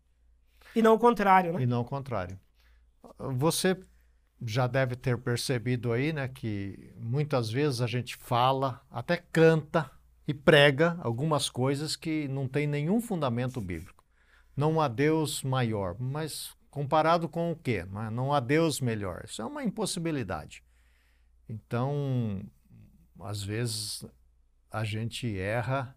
[0.77, 1.63] E não o contrário, né?
[1.63, 2.39] E não o contrário.
[3.17, 3.75] Você
[4.39, 9.89] já deve ter percebido aí, né, que muitas vezes a gente fala, até canta
[10.27, 14.03] e prega algumas coisas que não tem nenhum fundamento bíblico.
[14.55, 17.83] Não há Deus maior, mas comparado com o quê?
[18.11, 19.23] Não há Deus melhor.
[19.25, 20.63] Isso é uma impossibilidade.
[21.49, 22.43] Então,
[23.19, 24.05] às vezes
[24.69, 25.95] a gente erra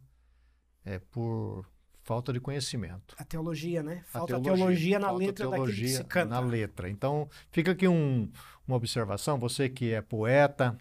[0.86, 1.66] é, por
[2.10, 3.14] falta de conhecimento.
[3.16, 4.02] A teologia, né?
[4.04, 6.34] Falta a teologia, teologia na letra teologia que se canta.
[6.34, 6.90] Na letra.
[6.90, 8.28] Então, fica aqui um,
[8.66, 9.38] uma observação.
[9.38, 10.76] Você que é poeta,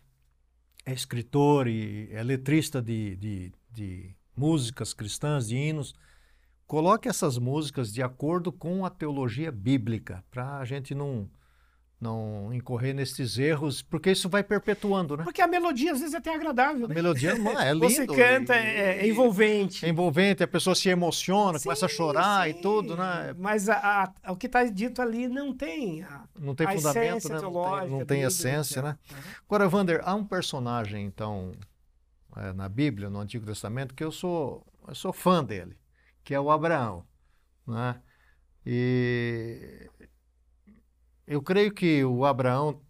[0.83, 5.93] é escritor e é letrista de, de, de músicas cristãs, de hinos,
[6.65, 11.29] coloque essas músicas de acordo com a teologia bíblica, para a gente não
[11.99, 15.23] não incorrer nesses erros, porque isso vai perpetuando, né?
[15.25, 16.93] Porque a melodia às vezes é até agradável, né?
[16.93, 17.33] A melodia é
[17.73, 17.89] lindo.
[17.89, 19.85] Você canta, e, é, é, envolvente.
[19.85, 22.51] É envolvente, a pessoa se emociona, sim, começa a chorar sim.
[22.51, 23.35] e tudo, né?
[23.37, 27.41] Mas a, a, o que está dito ali não tem a, não tem fundamento, né?
[27.41, 28.97] Não tem, não tem essência, né?
[29.11, 29.17] Uhum.
[29.45, 31.51] Agora, Wander, há um personagem, então,
[32.37, 35.77] é, na Bíblia, no Antigo Testamento, que eu sou, eu sou fã dele,
[36.23, 37.03] que é o Abraão,
[37.67, 37.97] né?
[38.65, 39.89] E
[41.29, 42.81] eu creio que o Abraão,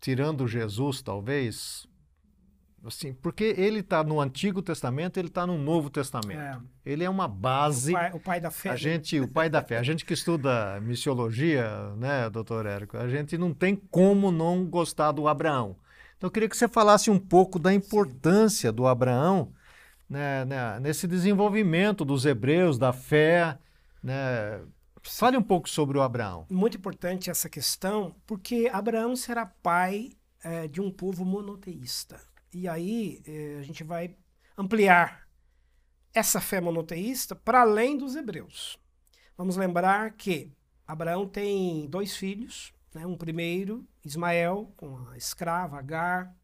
[0.00, 1.86] tirando Jesus, talvez,
[2.82, 6.40] assim, porque ele está no Antigo Testamento, ele está no Novo Testamento.
[6.40, 6.58] É.
[6.90, 7.92] Ele é uma base.
[7.92, 8.70] O pai, o pai, da fé.
[8.70, 9.76] A gente, o pai da fé.
[9.76, 15.12] A gente que estuda missiologia, né, doutor Érico, a gente não tem como não gostar
[15.12, 15.76] do Abraão.
[16.16, 18.74] Então eu queria que você falasse um pouco da importância Sim.
[18.74, 19.52] do Abraão
[20.08, 23.58] né, né, nesse desenvolvimento dos hebreus, da fé,
[24.02, 24.62] né,
[25.06, 26.46] Fale um pouco sobre o Abraão.
[26.50, 30.12] Muito importante essa questão, porque Abraão será pai
[30.42, 32.20] é, de um povo monoteísta.
[32.52, 34.16] E aí é, a gente vai
[34.56, 35.28] ampliar
[36.12, 38.78] essa fé monoteísta para além dos hebreus.
[39.36, 40.50] Vamos lembrar que
[40.86, 43.06] Abraão tem dois filhos, né?
[43.06, 46.34] um primeiro, Ismael, com a escrava Agar.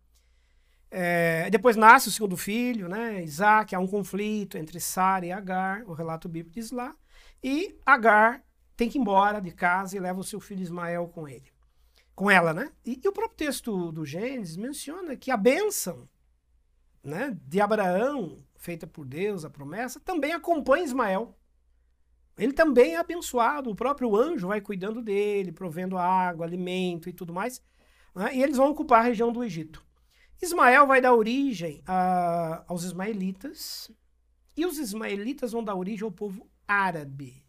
[0.91, 3.23] É, depois nasce o segundo filho, né?
[3.23, 6.95] Isaac, há um conflito entre Sara e Agar, o relato bíblico diz lá.
[7.43, 8.43] E Agar
[8.81, 11.53] tem que ir embora de casa e leva o seu filho Ismael com ele.
[12.15, 12.73] Com ela, né?
[12.83, 16.09] E, e o próprio texto do Gênesis menciona que a bênção
[17.05, 21.39] né, de Abraão, feita por Deus, a promessa, também acompanha Ismael.
[22.39, 27.35] Ele também é abençoado, o próprio anjo vai cuidando dele, provendo água, alimento e tudo
[27.35, 27.63] mais.
[28.15, 28.35] Né?
[28.37, 29.85] E eles vão ocupar a região do Egito.
[30.41, 33.91] Ismael vai dar origem a, aos ismaelitas,
[34.57, 37.45] e os ismaelitas vão dar origem ao povo árabe.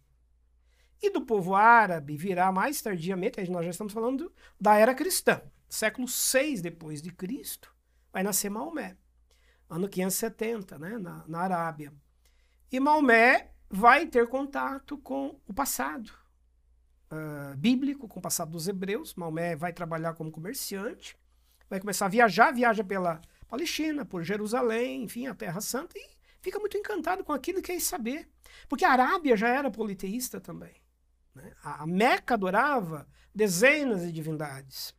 [1.01, 5.41] E do povo árabe virá mais tardiamente, nós já estamos falando da era cristã.
[5.67, 7.73] Século 6 depois de Cristo,
[8.11, 8.97] vai nascer Maomé.
[9.69, 11.93] Ano 570, né, na, na Arábia.
[12.71, 16.11] E Maomé vai ter contato com o passado
[17.11, 19.15] uh, bíblico, com o passado dos hebreus.
[19.15, 21.17] Maomé vai trabalhar como comerciante,
[21.69, 26.09] vai começar a viajar, viaja pela Palestina, por Jerusalém, enfim, a Terra Santa, e
[26.41, 28.29] fica muito encantado com aquilo que quer saber.
[28.67, 30.80] Porque a Arábia já era politeísta também.
[31.35, 31.51] Né?
[31.63, 34.93] A, Meca adorava dezenas de divindades.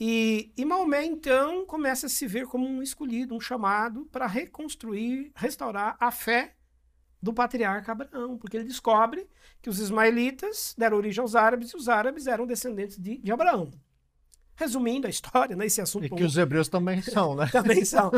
[0.00, 5.32] E, e Maomé, então, começa a se ver como um escolhido, um chamado para reconstruir,
[5.34, 6.54] restaurar a fé
[7.20, 9.28] do patriarca Abraão, porque ele descobre
[9.60, 13.72] que os ismaelitas deram origem aos árabes e os árabes eram descendentes de, de Abraão.
[14.54, 16.06] Resumindo a história, né, esse assunto.
[16.06, 17.48] E que os hebreus também são, né?
[17.50, 18.12] também são.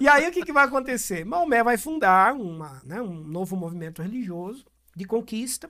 [0.00, 1.24] E aí o que, que vai acontecer?
[1.24, 5.68] Maomé vai fundar uma, né, um novo movimento religioso de conquista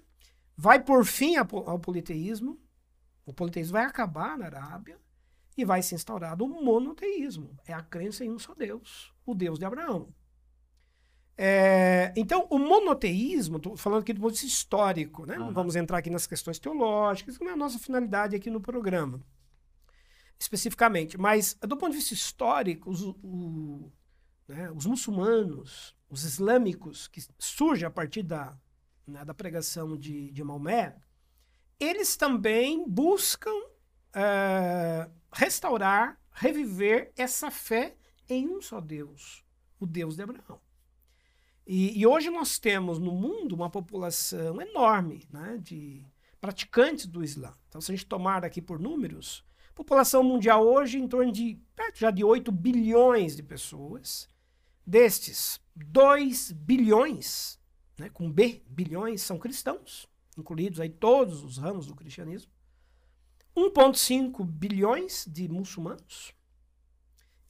[0.57, 2.61] vai por fim ao politeísmo,
[3.27, 4.99] o politeísmo vai acabar na Arábia
[5.57, 7.57] e vai se instaurar o monoteísmo.
[7.67, 10.12] É a crença em um só Deus, o Deus de Abraão.
[11.37, 15.37] É, então, o monoteísmo, estou falando aqui do ponto de vista histórico, né?
[15.37, 15.47] Uhum.
[15.47, 19.21] não vamos entrar aqui nas questões teológicas, não é a nossa finalidade aqui no programa,
[20.38, 23.90] especificamente, mas do ponto de vista histórico, os, o,
[24.47, 28.57] né, os muçulmanos, os islâmicos, que surgem a partir da
[29.07, 30.97] né, da pregação de, de Maomé,
[31.79, 37.97] eles também buscam uh, restaurar, reviver essa fé
[38.29, 39.45] em um só Deus,
[39.79, 40.61] o Deus de Abraão.
[41.67, 46.05] E, e, hoje nós temos no mundo uma população enorme né, de
[46.38, 47.55] praticantes do Islã.
[47.69, 49.43] Então, se a gente tomar aqui por números,
[49.75, 54.29] população mundial hoje em torno de perto já de 8 bilhões de pessoas.
[54.87, 57.59] Destes, 2 bilhões
[57.99, 62.51] né, com B, bilhões, são cristãos, incluídos aí todos os ramos do cristianismo.
[63.57, 66.35] 1,5 bilhões de muçulmanos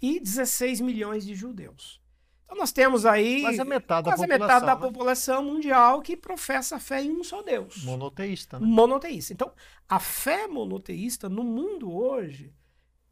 [0.00, 1.98] e 16 milhões de judeus.
[2.44, 4.80] Então nós temos aí quase a metade, quase da, a população, metade da né?
[4.80, 7.82] população mundial que professa a fé em um só Deus.
[7.84, 8.60] monoteísta.
[8.60, 8.66] Né?
[8.66, 9.32] Monoteísta.
[9.32, 9.50] Então,
[9.88, 12.52] a fé monoteísta no mundo hoje,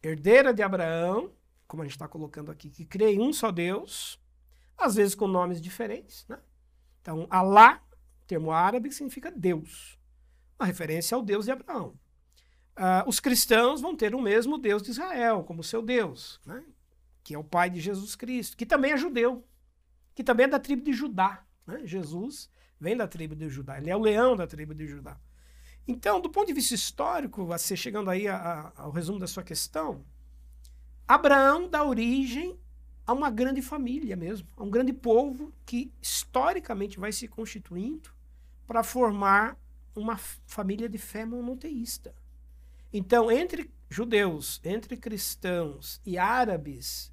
[0.03, 1.33] herdeira de Abraão,
[1.67, 4.21] como a gente está colocando aqui, que crê em um só Deus,
[4.77, 6.27] às vezes com nomes diferentes.
[6.29, 6.39] Né?
[7.03, 7.83] Então, Alá,
[8.27, 9.99] termo árabe, significa Deus.
[10.59, 11.99] Uma referência ao Deus de Abraão.
[12.77, 16.65] Ah, os cristãos vão ter o mesmo Deus de Israel como seu Deus, né?
[17.23, 19.45] que é o pai de Jesus Cristo, que também é judeu,
[20.15, 21.45] que também é da tribo de Judá.
[21.67, 21.83] Né?
[21.85, 25.19] Jesus vem da tribo de Judá, ele é o leão da tribo de Judá.
[25.87, 29.43] Então, do ponto de vista histórico, você chegando aí a- a- ao resumo da sua
[29.43, 30.05] questão,
[31.07, 32.59] Abraão dá origem
[33.07, 38.11] a uma grande família mesmo, a um grande povo que historicamente vai se constituindo
[38.67, 39.57] para formar
[39.95, 42.15] uma família de fé monoteísta.
[42.93, 47.13] Então, entre judeus, entre cristãos e árabes,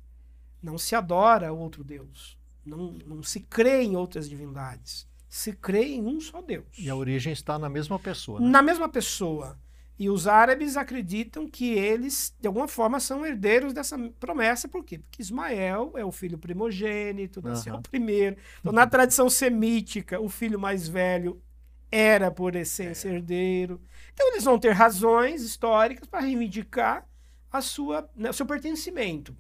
[0.62, 2.38] não se adora outro Deus.
[2.66, 5.08] Não, não se crê em outras divindades.
[5.28, 6.66] Se crê em um só Deus.
[6.78, 8.40] E a origem está na mesma pessoa.
[8.40, 8.48] Né?
[8.50, 9.58] Na mesma pessoa.
[10.00, 14.66] E os árabes acreditam que eles, de alguma forma, são herdeiros dessa promessa.
[14.66, 15.00] Por quê?
[15.00, 18.38] Porque Ismael é o filho primogênito, nasceu o primeiro.
[18.62, 21.42] Então, na tradição semítica, o filho mais velho
[21.92, 23.82] era, por essência, herdeiro.
[24.14, 27.06] Então, eles vão ter razões históricas para reivindicar
[27.52, 29.36] a sua, né, o seu pertencimento.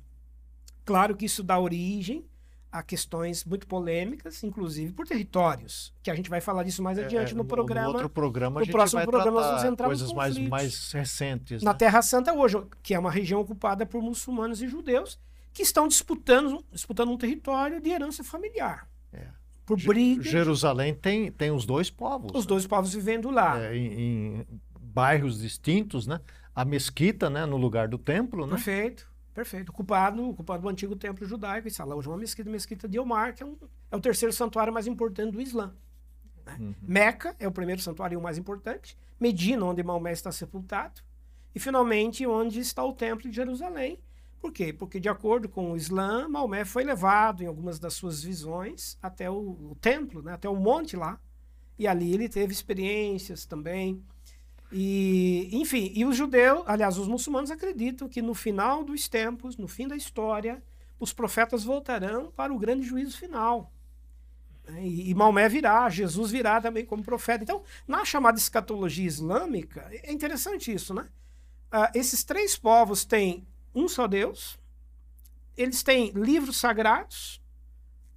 [0.84, 2.26] Claro que isso dá origem
[2.72, 7.34] a questões muito polêmicas, inclusive por territórios, que a gente vai falar disso mais adiante
[7.34, 7.88] É, no programa.
[7.90, 11.64] outro programa no próximo programa nós vamos entrar coisas mais, mais recentes.
[11.64, 11.78] na né?
[11.78, 15.20] Terra Santa hoje, que é uma região ocupada por muçulmanos e judeus,
[15.52, 18.88] que estão disputando, disputando um território de herança familiar.
[19.12, 19.28] É.
[19.66, 22.32] Por briga, Jerusalém tem, tem os dois povos.
[22.34, 23.60] os dois povos vivendo lá.
[23.60, 23.94] É, em,
[24.42, 24.46] em
[24.80, 26.20] bairros distintos, né?
[26.56, 27.46] A mesquita, né?
[27.46, 28.54] No lugar do templo, né?
[28.56, 29.09] Perfeito,
[29.40, 29.70] perfeito.
[29.70, 33.34] Ocupado, ocupado o antigo templo judaico, e lá hoje é uma mesquita, mesquita de Omar,
[33.34, 33.58] que é, um-
[33.90, 35.74] é o terceiro santuário mais importante do Islã.
[36.46, 36.58] né?
[36.60, 36.76] Uhum.
[36.82, 41.02] Meca é o primeiro santuário mais importante, Medina, onde Maomé está sepultado,
[41.56, 43.98] e finalmente onde está o templo de Jerusalém.
[44.42, 44.74] Por quê?
[44.74, 49.30] Porque, de acordo com o Islã, Maomé foi levado em algumas das suas visões até
[49.30, 49.36] o,
[49.72, 50.34] o templo, né?
[50.34, 51.20] até o monte lá,
[51.78, 54.04] e ali ele teve experiências também.
[54.72, 59.68] E, enfim, e os judeus, aliás, os muçulmanos acreditam que no final dos tempos, no
[59.68, 60.62] fim da história,
[61.00, 63.72] os profetas voltarão para o grande juízo final.
[64.68, 64.86] né?
[64.86, 67.44] E, e Maomé virá, Jesus virá também como profeta.
[67.44, 71.08] Então, na chamada escatologia islâmica, é interessante isso, né?
[71.72, 74.60] Ah, esses três povos têm um só Deus,
[75.56, 77.42] eles têm livros sagrados,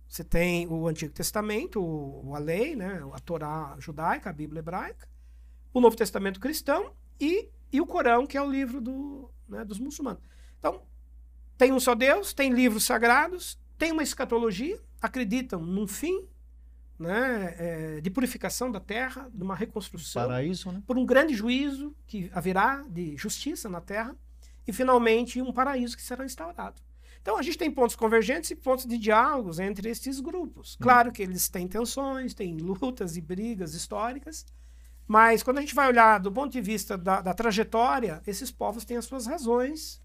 [0.09, 3.01] você tem o Antigo Testamento, o, a lei, né?
[3.13, 5.09] a Torá judaica, a Bíblia hebraica,
[5.73, 9.79] o Novo Testamento cristão e, e o Corão, que é o livro do, né, dos
[9.79, 10.23] muçulmanos.
[10.59, 10.83] Então,
[11.57, 16.27] tem um só Deus, tem livros sagrados, tem uma escatologia, acreditam num fim
[16.99, 20.83] né, é, de purificação da terra, de uma reconstrução, Paraíso, né?
[20.87, 24.17] por um grande juízo que haverá de justiça na terra
[24.67, 26.81] e, finalmente, um paraíso que será instaurado.
[27.21, 30.77] Então, a gente tem pontos convergentes e pontos de diálogos entre esses grupos.
[30.81, 34.45] Claro que eles têm tensões, têm lutas e brigas históricas,
[35.13, 38.83] mas quando a gente vai olhar do ponto de vista da, da trajetória, esses povos
[38.83, 40.01] têm as suas razões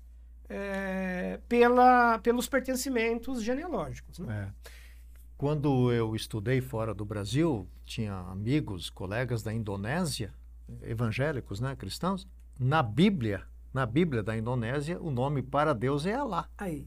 [0.50, 4.20] é, pela, pelos pertencimentos genealógicos.
[4.20, 4.52] Né?
[4.52, 4.70] É.
[5.38, 10.34] Quando eu estudei fora do Brasil, tinha amigos, colegas da Indonésia,
[10.82, 12.28] evangélicos, né, cristãos.
[12.60, 13.43] Na Bíblia,
[13.74, 16.50] na Bíblia da Indonésia, o nome para Deus é Alá.
[16.58, 16.86] Aí,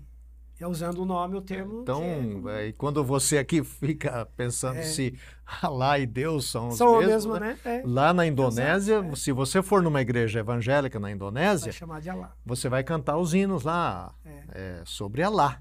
[0.61, 1.81] é usando o nome, o termo.
[1.83, 2.03] Então,
[2.51, 4.83] é- e quando você aqui fica pensando É.
[4.83, 5.19] se
[5.63, 7.59] Alá e Deus são os são o mesmos, mesmo, né?
[7.65, 7.79] né?
[7.79, 9.17] É, Lá na Indonésia, é.
[9.17, 11.73] se você for numa igreja evangélica na vai Indonésia,
[12.13, 12.33] Alá.
[12.45, 14.15] você vai cantar os hinos lá
[14.53, 14.83] É.
[14.85, 15.61] sobre Alá,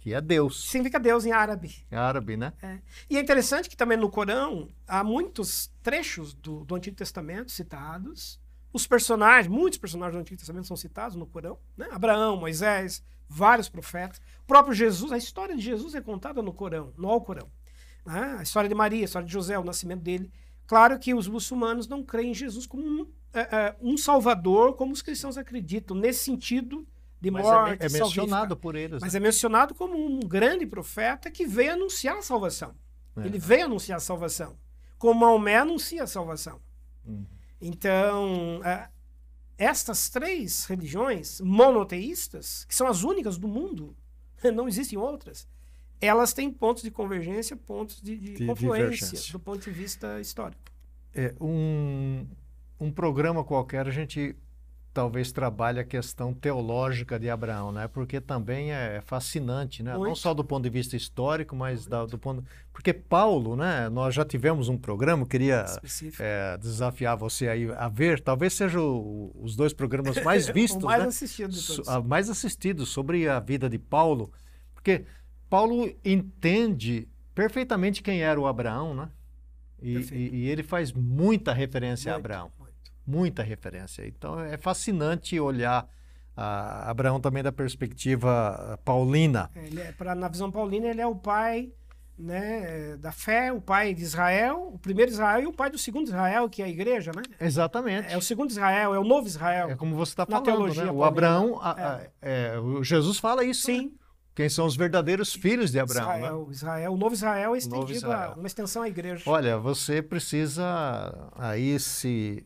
[0.00, 1.84] que é Deus, Significa Deus em árabe.
[1.90, 2.52] árabe, né?
[3.10, 8.40] E é interessante que também no Corão há muitos trechos do, do Antigo Testamento citados.
[8.72, 11.58] Os personagens, muitos personagens do Antigo Testamento são citados no Corão.
[11.76, 11.88] Né?
[11.90, 14.20] Abraão, Moisés, vários profetas.
[14.42, 17.50] O próprio Jesus, a história de Jesus é contada no Corão, no Alcorão.
[18.04, 18.36] Né?
[18.38, 20.32] A história de Maria, a história de José, o nascimento dele.
[20.66, 24.92] Claro que os muçulmanos não creem em Jesus como um, é, é, um salvador, como
[24.92, 26.86] os cristãos acreditam, nesse sentido
[27.20, 27.82] de Mas morte.
[27.82, 29.00] é, é mencionado por eles.
[29.00, 29.18] Mas né?
[29.18, 32.74] é mencionado como um grande profeta que veio anunciar a salvação.
[33.16, 33.26] É.
[33.26, 34.56] Ele veio anunciar a salvação.
[34.98, 36.60] Como Maomé anuncia a salvação.
[37.04, 37.24] Uhum.
[37.60, 38.88] Então, é,
[39.58, 43.94] estas três religiões monoteístas, que são as únicas do mundo,
[44.54, 45.46] não existem outras,
[46.00, 50.62] elas têm pontos de convergência, pontos de, de De confluência do ponto de vista histórico.
[51.12, 52.24] É, um,
[52.78, 54.36] um programa qualquer a gente
[54.98, 57.86] talvez trabalhe a questão teológica de Abraão, né?
[57.86, 59.92] Porque também é fascinante, né?
[59.96, 60.08] Muito.
[60.08, 63.88] Não só do ponto de vista histórico, mas da- do ponto porque Paulo, né?
[63.88, 65.64] Nós já tivemos um programa, queria
[66.18, 71.02] é, desafiar você aí a ver, talvez seja o- os dois programas mais vistos, mais
[71.02, 71.08] né?
[71.08, 71.88] assistido de So- todos.
[71.88, 74.32] a- mais assistidos sobre a vida de Paulo,
[74.74, 75.04] porque
[75.48, 79.08] Paulo entende perfeitamente quem era o Abraão, né?
[79.80, 82.57] E, e- e ele faz muita referência a Muito, Abraão, muito.
[83.08, 84.06] Muita referência.
[84.06, 85.88] Então é fascinante olhar
[86.36, 89.50] a Abraão também da perspectiva ah, paulina.
[89.56, 91.72] É, Ele é, pra, na visão paulina, ele é o pai
[92.16, 96.08] né, da fé, o pai de Israel, o primeiro Israel e o pai do segundo
[96.08, 97.22] Israel, que é a igreja, né?
[97.40, 98.12] Exatamente.
[98.12, 99.70] É o segundo Israel, é o novo Israel.
[99.70, 100.90] É como você está Na falando, teologia né?
[100.90, 101.04] O.
[101.04, 103.70] Abraão, a- a- é, o Jesus fala isso.
[103.70, 103.78] né?
[103.78, 103.92] Sim,
[104.34, 106.08] Quem são os verdadeiros filhos de Abraão?
[106.08, 106.16] né?
[106.18, 108.34] Israel, Israel, o novo Israel é estendido, a- Israel.
[108.36, 109.22] uma extensão à igreja.
[109.26, 112.44] Olha, você precisa aí se,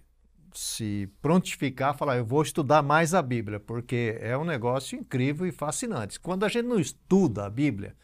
[0.59, 5.53] se prontificar, falar, eu vou estudar mais a Bíblia, porque é um negócio incrível e
[5.53, 6.19] fascinante.
[6.21, 7.95] Quando a gente não estuda a Bíblia,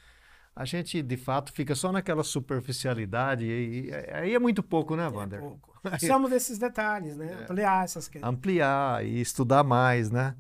[0.55, 5.09] a gente de fato fica só naquela superficialidade e, aí é muito pouco, né, É
[5.09, 5.41] Wander?
[5.41, 5.79] pouco.
[5.83, 7.39] Precisamos desses detalhes, né?
[7.43, 8.29] Ampliar essas questões.
[8.35, 10.35] Ampliar e estudar mais, né?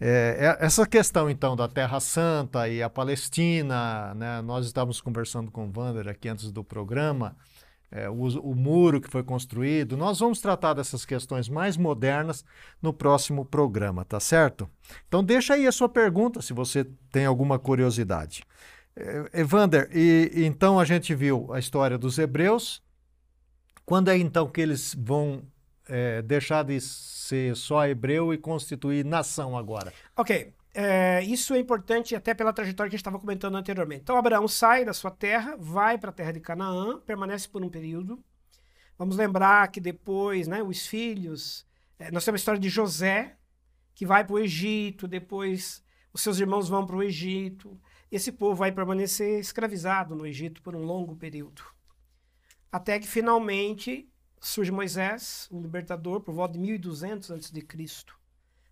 [0.00, 4.40] É, é- essa questão, então, da Terra Santa e a Palestina, né?
[4.42, 7.36] Nós estávamos conversando com o Wander aqui antes do programa,
[7.92, 9.96] é, o, o muro que foi construído.
[9.96, 12.44] Nós vamos tratar dessas questões mais modernas
[12.80, 14.68] no próximo programa, tá certo?
[15.06, 18.42] Então, deixa aí a sua pergunta, se você tem alguma curiosidade.
[18.96, 22.82] É, Evander, e, então a gente viu a história dos hebreus.
[23.84, 25.42] Quando é então que eles vão
[25.88, 29.92] é, deixar de ser só hebreu e constituir nação agora?
[30.16, 34.02] Ok, é, isso é importante até pela trajetória que a gente estava comentando anteriormente.
[34.02, 37.68] Então, Abraão sai da sua terra, vai para a terra de Canaã, permanece por um
[37.68, 38.22] período.
[38.98, 41.66] Vamos lembrar que depois, né, os filhos.
[41.98, 43.36] é, nós temos a história de José,
[43.94, 47.78] que vai para o Egito, depois os seus irmãos vão para o Egito.
[48.10, 51.62] Esse povo vai permanecer escravizado no Egito por um longo período.
[52.70, 54.10] Até que finalmente
[54.40, 57.62] surge Moisés, o libertador, por volta de 1200 a.C.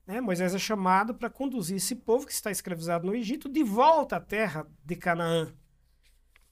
[0.07, 0.21] Né?
[0.21, 4.21] Moisés é chamado para conduzir esse povo que está escravizado no Egito de volta à
[4.21, 5.53] terra de Canaã.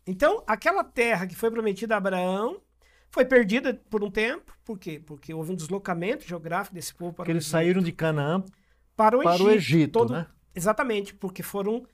[0.07, 2.63] Então, aquela terra que foi prometida a Abraão
[3.11, 4.57] foi perdida por um tempo.
[4.65, 5.01] Por quê?
[5.05, 8.43] Porque houve um deslocamento geográfico desse povo para, Porque o, eles saíram de Canaã
[8.97, 9.47] para o para Egito.
[9.49, 10.27] o Egito, todo- né?
[10.55, 11.87] Exatamente, porque foram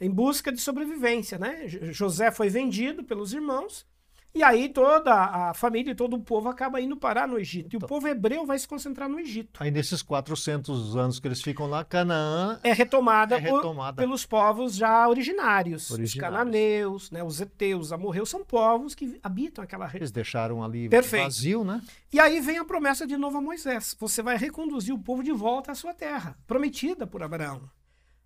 [0.00, 1.66] em busca de sobrevivência, né?
[1.66, 3.86] Jo- José foi vendido pelos irmãos
[4.34, 7.74] e aí toda a família e todo o povo acaba indo parar no Egito.
[7.74, 9.62] E o Então- povo hebreu vai se concentrar no Egito.
[9.62, 14.00] Aí nesses 400 anos que eles ficam lá, Canaã É retomada, é por- retomada.
[14.02, 15.84] pelos povos já originários.
[15.84, 16.38] Os Originários.
[16.38, 20.00] cananeus, né, os heteus, os amorreus, são povos que habitam aquela região.
[20.00, 21.24] Eles deixaram ali Perfeito.
[21.24, 21.82] vazio, né?
[22.12, 23.96] E aí vem a promessa de novo a Moisés.
[24.00, 27.62] Você vai reconduzir o povo de volta à sua terra, prometida por Abraão.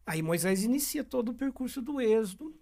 [0.07, 2.55] Aí Moisés inicia todo o percurso do êxodo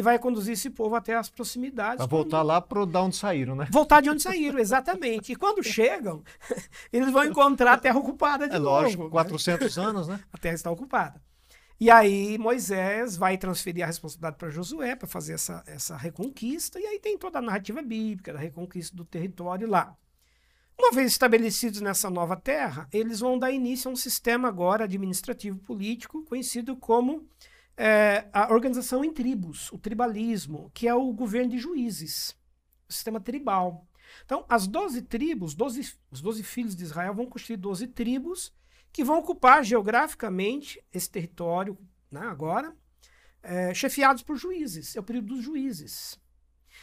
[0.00, 1.98] e vai conduzir esse povo até as proximidades.
[1.98, 3.68] Para quando- voltar lá para da onde saíram, né?
[3.70, 5.32] Voltar de onde saíram, exatamente.
[5.32, 6.22] E quando chegam,
[6.90, 8.70] eles vão encontrar a terra ocupada de É novo.
[8.82, 9.10] lógico, né?
[9.10, 10.18] 400 anos, né?
[10.32, 11.20] a terra está ocupada.
[11.78, 16.86] E aí Moisés vai transferir a responsabilidade para Josué para fazer essa, essa reconquista, e
[16.86, 19.94] aí tem toda a narrativa bíblica da reconquista do território lá.
[20.78, 25.58] Uma vez estabelecidos nessa nova terra, eles vão dar início a um sistema agora administrativo
[25.58, 27.26] político conhecido como
[27.82, 32.36] eh, a organização em tribos, o tribalismo, que é o governo de juízes,
[32.86, 33.88] o sistema tribal.
[34.22, 38.52] Então, as 12 tribos, 12, os 12 filhos de Israel vão constituir 12 tribos
[38.92, 41.78] que vão ocupar geograficamente esse território
[42.10, 42.76] né, agora,
[43.42, 44.94] eh, chefiados por juízes.
[44.94, 46.20] É o período dos juízes.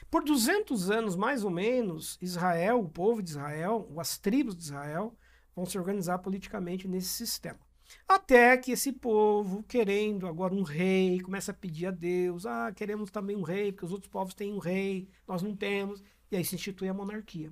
[0.10, 5.16] Por 200 anos, mais ou menos, Israel, o povo de Israel, as tribos de Israel,
[5.56, 7.67] vão se organizar politicamente nesse sistema.
[8.08, 13.12] Até que esse povo, querendo agora um rei, começa a pedir a Deus: ah, queremos
[13.12, 16.04] também um rei, porque os outros povos têm um rei, nós não temos.
[16.32, 17.52] E aí se institui a monarquia.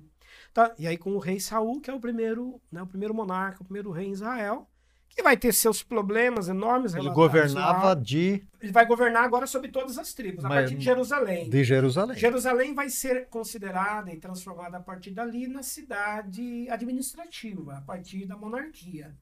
[0.52, 0.74] Tá?
[0.78, 3.64] E aí com o rei Saul, que é o primeiro, né, o primeiro monarca, o
[3.64, 4.68] primeiro rei em Israel,
[5.08, 6.94] que vai ter seus problemas enormes.
[6.94, 10.84] Ele governava de, Ele vai governar agora sobre todas as tribos, a Mas- partir de
[10.84, 11.48] Jerusalém.
[11.48, 12.18] de Jerusalém.
[12.18, 18.36] Jerusalém vai ser considerada e transformada a partir dali na cidade administrativa, a partir da
[18.36, 19.16] monarquia.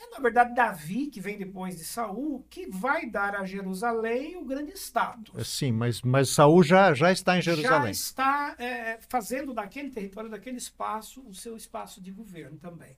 [0.00, 4.44] É, na verdade, Davi, que vem depois de Saul, que vai dar a Jerusalém o
[4.44, 5.46] grande status.
[5.48, 7.90] Sim, mas, mas Saul já, já está em Já Jerusalém.
[7.90, 12.96] está é, fazendo daquele território, daquele espaço, o seu espaço de governo também.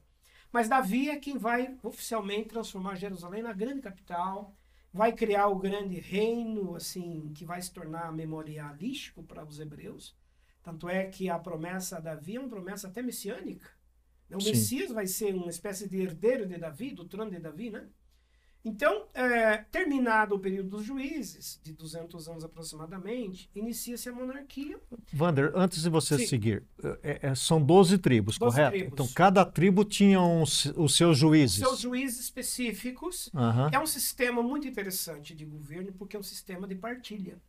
[0.52, 4.54] Mas Davi é quem vai oficialmente transformar Jerusalém na grande capital,
[4.92, 10.14] vai criar o grande reino, assim, que vai se tornar memorialístico para os hebreus.
[10.62, 13.70] Tanto é que a promessa a Davi é uma promessa até messiânica.
[14.32, 14.50] O Sim.
[14.50, 17.86] Messias vai ser uma espécie de herdeiro de Davi, do trono de Davi, né?
[18.62, 24.78] Então, é, terminado o período dos juízes, de 200 anos aproximadamente, inicia-se a monarquia.
[25.14, 26.26] Vander, antes de você Sim.
[26.26, 26.62] seguir,
[27.02, 28.72] é- é- são 12 tribos, 12 correto?
[28.76, 28.92] tribos.
[28.92, 31.56] Então, cada tribo tinha um os seus juízes.
[31.58, 33.30] Seus juízes específicos.
[33.34, 33.70] Aham.
[33.72, 37.40] É um sistema muito interessante de governo, porque é um sistema de partilha.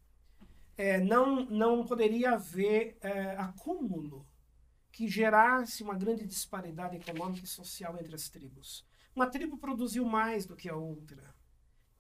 [0.78, 4.26] É, não, não poderia haver é, acúmulo
[4.92, 8.86] que gerasse uma grande disparidade econômica e social entre as tribos.
[9.16, 11.34] Uma tribo produziu mais do que a outra.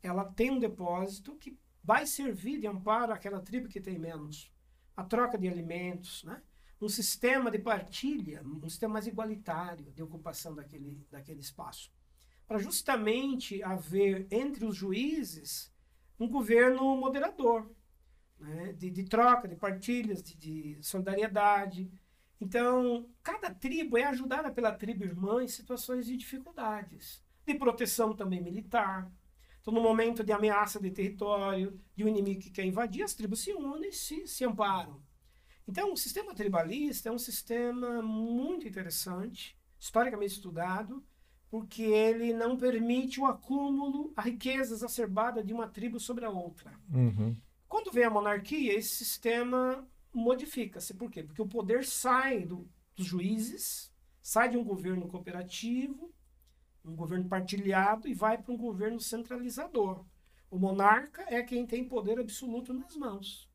[0.01, 4.51] Ela tem um depósito que vai servir de amparo àquela tribo que tem menos.
[4.95, 6.41] A troca de alimentos, né?
[6.81, 11.91] um sistema de partilha, um sistema mais igualitário de ocupação daquele, daquele espaço.
[12.47, 15.71] Para justamente haver entre os juízes
[16.19, 17.69] um governo moderador,
[18.39, 18.73] né?
[18.73, 21.91] de, de troca, de partilhas, de, de solidariedade.
[22.41, 28.41] Então, cada tribo é ajudada pela tribo irmã em situações de dificuldades, de proteção também
[28.41, 29.11] militar.
[29.61, 33.41] Então, no momento de ameaça de território, de um inimigo que quer invadir, as tribos
[33.41, 34.99] se unem e se, se amparam.
[35.67, 41.05] Então, o sistema tribalista é um sistema muito interessante, historicamente estudado,
[41.47, 46.73] porque ele não permite o acúmulo, a riqueza exacerbada de uma tribo sobre a outra.
[46.91, 47.37] Uhum.
[47.67, 50.93] Quando vem a monarquia, esse sistema modifica-se.
[50.93, 51.23] Por quê?
[51.23, 53.91] Porque o poder sai do- dos juízes,
[54.21, 56.13] sai de um governo cooperativo,
[56.83, 60.05] um governo partilhado, e vai para um governo centralizador.
[60.49, 63.49] O monarca é quem tem poder absoluto nas mãos.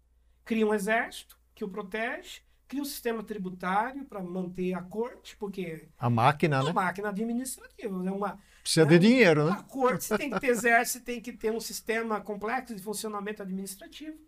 [0.44, 5.88] Cria um exército que o protege, cria um sistema tributário para manter a corte, porque
[5.98, 6.64] A máquina, é né?
[6.66, 9.52] uma máquina administrativa, é uma, Precisa de dinheiro, né?
[9.52, 12.82] a corte você tem que ter exército, você tem que ter um sistema complexo de
[12.82, 14.18] funcionamento administrativo.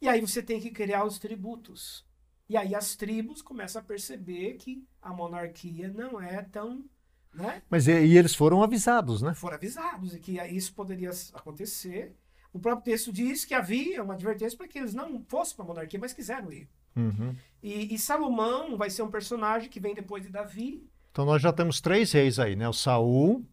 [0.00, 2.04] E aí você tem que criar os tributos.
[2.48, 6.84] E aí as tribos começam a perceber que a monarquia não é tão.
[7.32, 7.62] Né?
[7.70, 9.34] Mas e, e eles foram avisados, né?
[9.34, 12.16] Foram avisados e que isso poderia acontecer.
[12.52, 15.68] O próprio texto diz que havia uma advertência para que eles não fossem para a
[15.68, 16.68] monarquia, mas quiseram ir.
[16.96, 17.36] Uhum.
[17.62, 20.84] E, e Salomão vai ser um personagem que vem depois de Davi.
[21.12, 22.68] Então nós já temos três reis aí, né?
[22.68, 23.44] O Saul,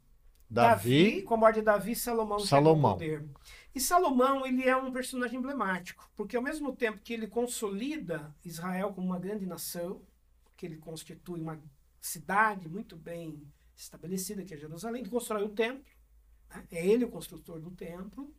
[0.49, 2.93] Davi, com a morte de Davi, Salomão, Salomão.
[2.93, 3.25] poder.
[3.75, 8.93] E Salomão, ele é um personagem emblemático, porque ao mesmo tempo que ele consolida Israel
[8.93, 10.01] como uma grande nação,
[10.55, 11.61] que ele constitui uma
[11.99, 13.43] cidade muito bem
[13.75, 15.83] estabelecida, que é Jerusalém, ele constrói o templo,
[16.49, 16.65] né?
[16.71, 18.33] é ele o construtor do templo,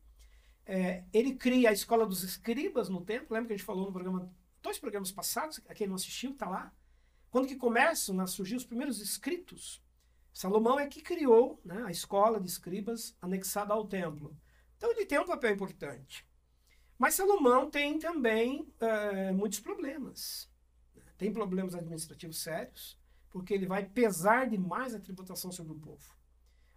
[0.70, 3.92] É, ele cria a escola dos escribas no templo, lembra que a gente falou no
[3.92, 4.30] programa,
[4.62, 6.72] dois programas passados, a quem não assistiu, tá lá,
[7.30, 9.82] quando que começam a surgir os primeiros escritos,
[10.39, 14.39] Salomão é que criou né, a escola de escribas anexada ao templo.
[14.76, 16.24] Então ele tem um papel importante.
[16.97, 20.49] Mas Salomão tem também eh, muitos problemas.
[21.16, 22.97] Tem problemas administrativos sérios,
[23.30, 26.14] porque ele vai pesar demais a tributação sobre o povo.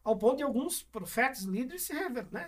[0.03, 2.47] Ao ponto de alguns profetas líderes se, revel- né,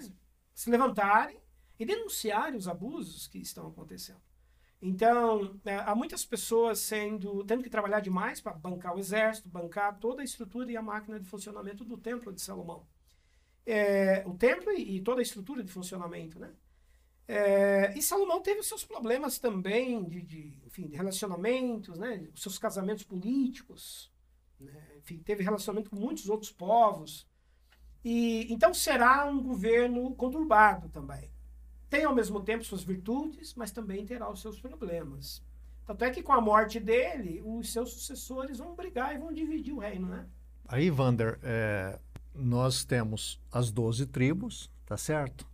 [0.51, 1.39] se levantarem
[1.77, 4.32] e denunciarem os abusos que estão acontecendo.
[4.85, 9.97] Então, eh, há muitas pessoas sendo tendo que trabalhar demais para bancar o exército, bancar
[9.97, 12.85] toda a estrutura e a máquina de funcionamento do templo de Salomão.
[13.65, 16.51] É, o templo e, e toda a estrutura de funcionamento, né?
[17.25, 22.27] É, e Salomão teve os seus problemas também de, de, enfim, de relacionamentos, né?
[22.35, 24.11] Os seus casamentos políticos,
[24.59, 24.97] né?
[24.97, 27.25] enfim, teve relacionamento com muitos outros povos.
[28.03, 31.32] E então será um governo conturbado também.
[31.93, 35.43] Tem ao mesmo tempo suas virtudes, mas também terá os seus problemas.
[35.85, 39.75] Tanto é que com a morte dele, os seus sucessores vão brigar e vão dividir
[39.75, 40.25] o reino, né?
[40.67, 41.99] Aí, Vander, é,
[42.33, 45.45] nós temos as 12 tribos, tá certo?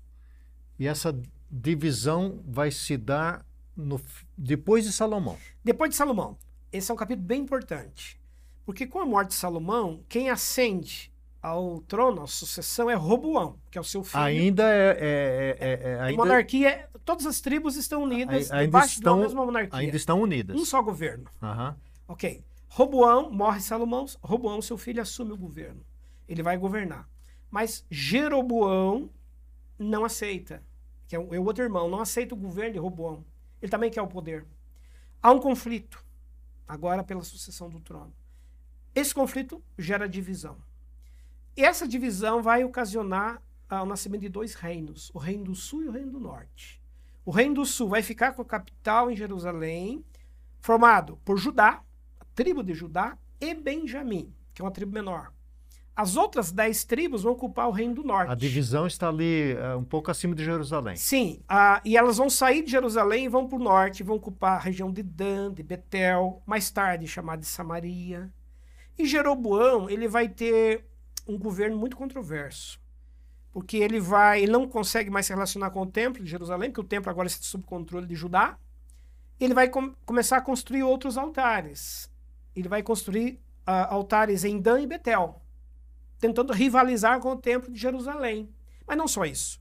[0.80, 1.14] E essa
[1.52, 4.00] divisão vai se dar no
[4.38, 5.38] depois de Salomão.
[5.62, 6.38] Depois de Salomão,
[6.72, 8.18] esse é um capítulo bem importante.
[8.66, 11.09] Porque com a morte de Salomão, quem ascende
[11.42, 14.22] ao trono, à sucessão, é Roboão, que é o seu filho.
[14.24, 18.96] Ainda é, é- é- é- A ainda, monarquia, todas as tribos estão unidas ainda debaixo
[18.96, 19.80] estão- da mesma monarquia.
[19.80, 20.56] ainda estão unidas.
[20.56, 21.26] Um só governo.
[21.42, 21.78] Aham.
[22.08, 22.44] Ok.
[22.68, 25.82] Roboão, morre Salomão, Roboão, seu filho, assume o governo.
[26.28, 27.08] Ele vai governar.
[27.50, 29.10] Mas Jeroboão
[29.78, 30.62] não aceita,
[31.08, 33.26] que é o, é o outro irmão, não aceita o governo de Roboão.
[33.62, 34.46] Ele também quer o poder.
[35.22, 36.04] Há um conflito,
[36.68, 38.14] agora pela sucessão do trono.
[38.94, 40.58] Esse conflito gera divisão.
[41.56, 45.88] Essa divisão vai ocasionar ah, o nascimento de dois reinos, o reino do sul e
[45.88, 46.82] o reino do norte.
[47.26, 50.04] O reino do sul vai ficar com a capital em Jerusalém,
[50.62, 51.82] formado por Judá,
[52.20, 55.32] a tribo de Judá, e Benjamim, que é uma tribo menor.
[55.96, 58.32] As outras dez tribos vão ocupar o reino do norte.
[58.32, 60.96] A divisão está ali é, um pouco acima de Jerusalém.
[60.96, 64.54] Sim, ah, e elas vão sair de Jerusalém e vão para o norte, vão ocupar
[64.54, 68.32] a região de Dan, de Betel, mais tarde chamada de Samaria.
[68.98, 70.86] E Jeroboão, ele vai ter
[71.30, 72.80] um governo muito controverso.
[73.52, 76.82] Porque ele vai, ele não consegue mais se relacionar com o templo de Jerusalém, porque
[76.82, 78.58] o templo agora está sob controle de Judá.
[79.40, 82.12] Ele vai com, começar a construir outros altares.
[82.56, 85.42] Ele vai construir uh, altares em Dan e Betel,
[86.20, 88.50] tentando rivalizar com o templo de Jerusalém.
[88.86, 89.60] Mas não só isso.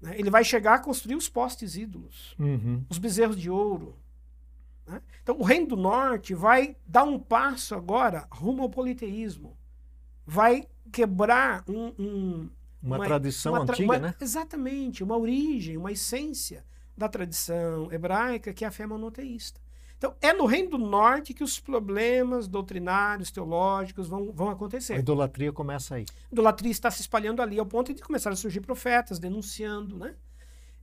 [0.00, 0.14] Né?
[0.18, 2.84] Ele vai chegar a construir os postes ídolos, Uhum.
[2.90, 3.96] os bezerros de ouro.
[4.86, 5.00] né?
[5.22, 9.56] Então, o Reino do Norte vai dar um passo agora rumo ao politeísmo.
[10.26, 12.50] Vai quebrar um, um-
[12.82, 14.14] Uma, uma- tradição uma antiga, uma- né?
[14.20, 16.64] Exatamente, uma origem, uma essência
[16.96, 19.60] da tradição hebraica, que é a fé monoteísta.
[19.96, 24.98] Então, é no Reino do Norte que os problemas doutrinários, teológicos vão, vão A acontecer.
[24.98, 26.06] idolatria começa aí.
[26.30, 30.14] A idolatria está se espalhando ali ao ponto de começar a surgir profetas denunciando, né?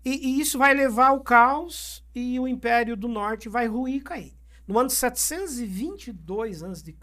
[0.05, 4.01] E, e isso vai levar ao caos e o Império do Norte vai ruir e
[4.01, 4.33] cair.
[4.67, 6.95] No ano 722 a.C.,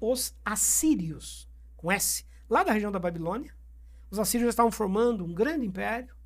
[0.00, 1.43] os assírios,
[1.84, 3.54] com S, lá da região da Babilônia,
[4.10, 6.16] os assírios estavam formando um grande império,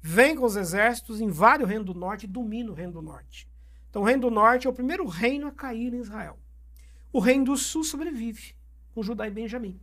[0.00, 3.48] vêm com os exércitos, invadem o Reino do Norte e dominam o Reino do Norte.
[3.88, 6.38] Então, o Reino do Norte é o primeiro reino a cair em Israel.
[7.12, 8.54] O Reino do Sul sobrevive,
[8.94, 9.80] com Judá e Benjamim.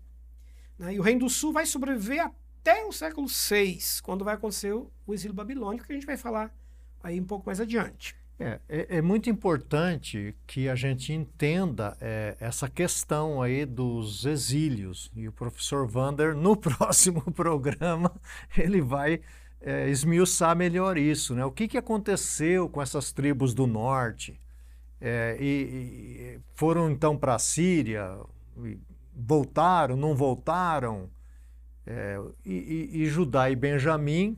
[0.80, 0.94] né?
[0.94, 5.14] E o Reino do Sul vai sobreviver até o século VI, quando vai acontecer o
[5.14, 6.56] exílio babilônico, que a gente vai falar
[7.04, 8.16] aí um pouco mais adiante.
[8.40, 15.12] É, é, é muito importante que a gente entenda é, essa questão aí dos exílios.
[15.16, 18.14] E o professor Vander, no próximo programa,
[18.56, 19.22] ele vai
[19.60, 21.34] é, esmiuçar melhor isso.
[21.34, 21.44] Né?
[21.46, 24.40] O que, que aconteceu com essas tribos do norte?
[25.02, 28.18] É, e, e foram então para a Síria,
[29.16, 31.10] voltaram, não voltaram?
[31.86, 32.54] É, e,
[32.94, 34.38] e- e Judá e Benjamim,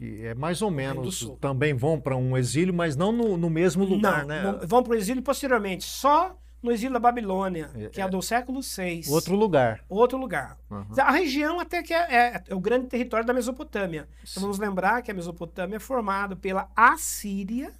[0.00, 3.84] que é mais ou menos, também vão para um exílio, mas não no, no mesmo
[3.84, 4.42] lugar, não, né?
[4.42, 8.22] não, vão para o exílio posteriormente, só no exílio da Babilônia, É, que é, do
[8.22, 9.02] século VI.
[9.10, 9.84] Outro lugar.
[9.90, 10.58] Outro lugar.
[10.70, 10.86] Uhum.
[10.98, 14.08] A região até que é, é- é o grande território da Mesopotâmia.
[14.22, 17.70] Então vamos lembrar que a Mesopotâmia é formada pela Assíria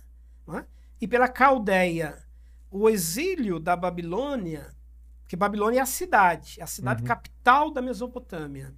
[0.46, 0.66] né,
[1.00, 2.18] e pela Caldeia.
[2.70, 4.66] O exílio da Babilônia,
[5.26, 7.08] que Babilônia é a cidade, é a cidade Uhum.
[7.08, 8.74] capital da Mesopotâmia,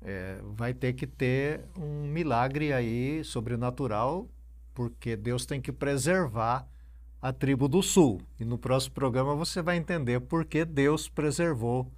[0.02, 4.28] é, vai ter que ter um milagre aí sobrenatural,
[4.74, 6.66] porque Deus tem que preservar
[7.20, 8.20] a tribo do sul.
[8.38, 11.90] E no próximo programa você vai entender por que Deus preservou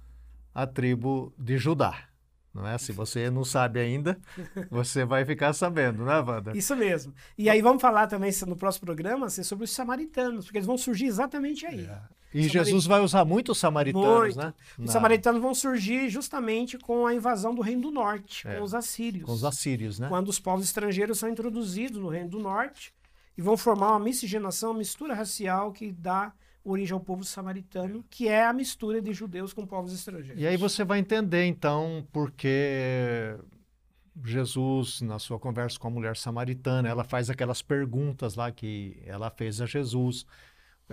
[0.53, 2.07] a tribo de Judá.
[2.53, 2.77] Não é?
[2.77, 4.19] Se você não sabe ainda,
[4.69, 6.55] você vai ficar sabendo, né, Wanda?
[6.55, 7.13] Isso mesmo.
[7.35, 10.77] E aí vamos falar também no próximo programa assim, sobre os samaritanos, porque eles vão
[10.77, 11.89] surgir exatamente aí.
[12.33, 14.37] E Jesus vai usar muito os samaritanos, Muito.
[14.37, 14.53] né?
[14.79, 18.55] Os Na- samaritanos vão surgir justamente com a invasão do Reino do Norte, É.
[18.57, 19.23] com os assírios.
[19.25, 20.07] Com os assírios, né?
[20.09, 22.93] Quando os povos estrangeiros são introduzidos no Reino do Norte
[23.37, 26.33] e vão formar uma miscigenação, uma mistura racial que dá
[26.65, 30.41] origem ao povo samaritano, que é a mistura de judeus com povos estrangeiros.
[30.41, 33.35] E aí você vai entender, então, porque
[34.23, 39.29] Jesus, na sua conversa com a mulher samaritana, ela faz aquelas perguntas lá que ela
[39.29, 40.25] fez a Jesus.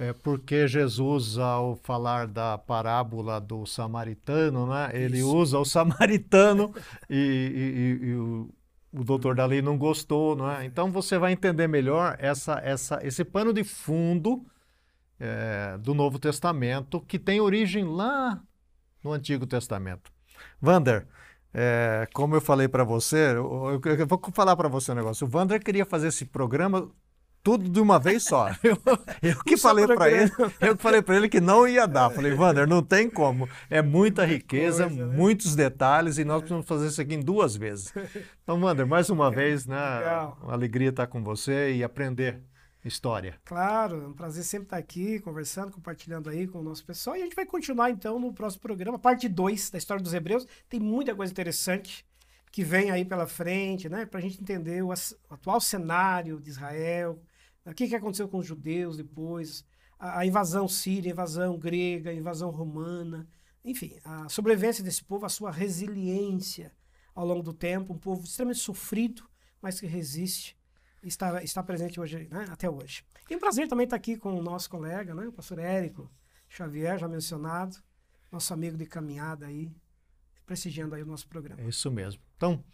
[0.01, 5.37] É, porque Jesus, ao falar da parábola do samaritano, né, ele Isso.
[5.37, 6.73] usa o samaritano
[7.09, 7.17] e,
[8.01, 8.49] e- e- e o,
[8.95, 10.65] o doutor da lei não gostou, não é?
[10.65, 14.43] Então você vai entender melhor essa, essa, esse pano de fundo
[15.19, 18.43] é, do Novo Testamento, que tem origem lá
[19.05, 20.11] no Antigo Testamento.
[20.61, 21.07] Vander,
[21.53, 25.27] é, como eu falei para você, eu, eu- eu vou falar para você um negócio.
[25.27, 26.91] O Vander queria fazer esse programa
[27.43, 28.49] tudo de uma vez só.
[28.63, 28.79] Eu,
[29.23, 30.31] eu que só falei para ele,
[30.61, 32.11] eu que falei para ele que não ia dar.
[32.11, 33.49] Falei, Vander, não tem como.
[33.69, 35.17] É muita riqueza, coisa, né?
[35.17, 37.93] muitos detalhes e nós precisamos fazer isso aqui em duas vezes.
[38.43, 39.99] Então, Vander, mais uma vez, né?
[39.99, 40.39] Legal.
[40.43, 42.43] Uma alegria estar com você e aprender
[42.89, 43.35] história.
[43.45, 47.17] Claro, é um prazer sempre estar aqui, conversando, compartilhando aí com o nosso pessoal.
[47.17, 50.47] E a gente vai continuar então no próximo programa, parte 2 da história dos Hebreus.
[50.69, 52.07] Tem muita coisa interessante
[52.51, 54.07] que vem aí pela frente, né?
[54.07, 54.91] Para a gente entender o,
[55.31, 57.21] atual cenário de Israel,
[57.67, 59.65] o que, que aconteceu com os judeus depois,
[59.99, 63.29] a, a invasão síria, a invasão grega, a invasão romana,
[63.65, 66.73] enfim, a sobrevivência desse povo, a sua resiliência
[67.15, 69.29] ao longo do tempo, um povo extremamente sofrido,
[69.61, 70.59] mas que resiste
[71.03, 73.05] está, está presente hoje, né, até hoje.
[73.29, 76.11] E um prazer também estar aqui com o nosso colega, né, o pastor Érico
[76.49, 77.77] Xavier, já mencionado,
[78.31, 79.71] nosso amigo de caminhada aí,
[80.47, 81.61] prestigiando aí o nosso programa.
[81.61, 82.23] É isso mesmo.
[82.37, 82.65] Então,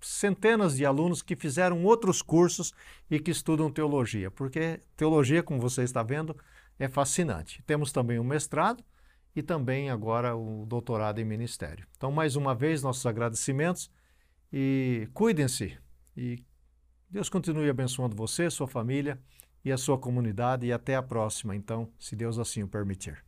[0.00, 2.72] centenas de alunos que fizeram outros cursos
[3.10, 6.36] e que estudam teologia, porque teologia, como você está vendo,
[6.78, 7.62] é fascinante.
[7.64, 8.82] Temos também um mestrado
[9.34, 11.86] e também agora o doutorado em ministério.
[11.96, 13.90] Então, mais uma vez, nossos agradecimentos
[14.52, 15.76] e cuidem-se.
[16.16, 16.44] E
[17.08, 19.20] Deus continue abençoando você, sua família
[19.64, 20.66] e a sua comunidade.
[20.66, 23.24] E até a próxima, então, se Deus assim o permitir.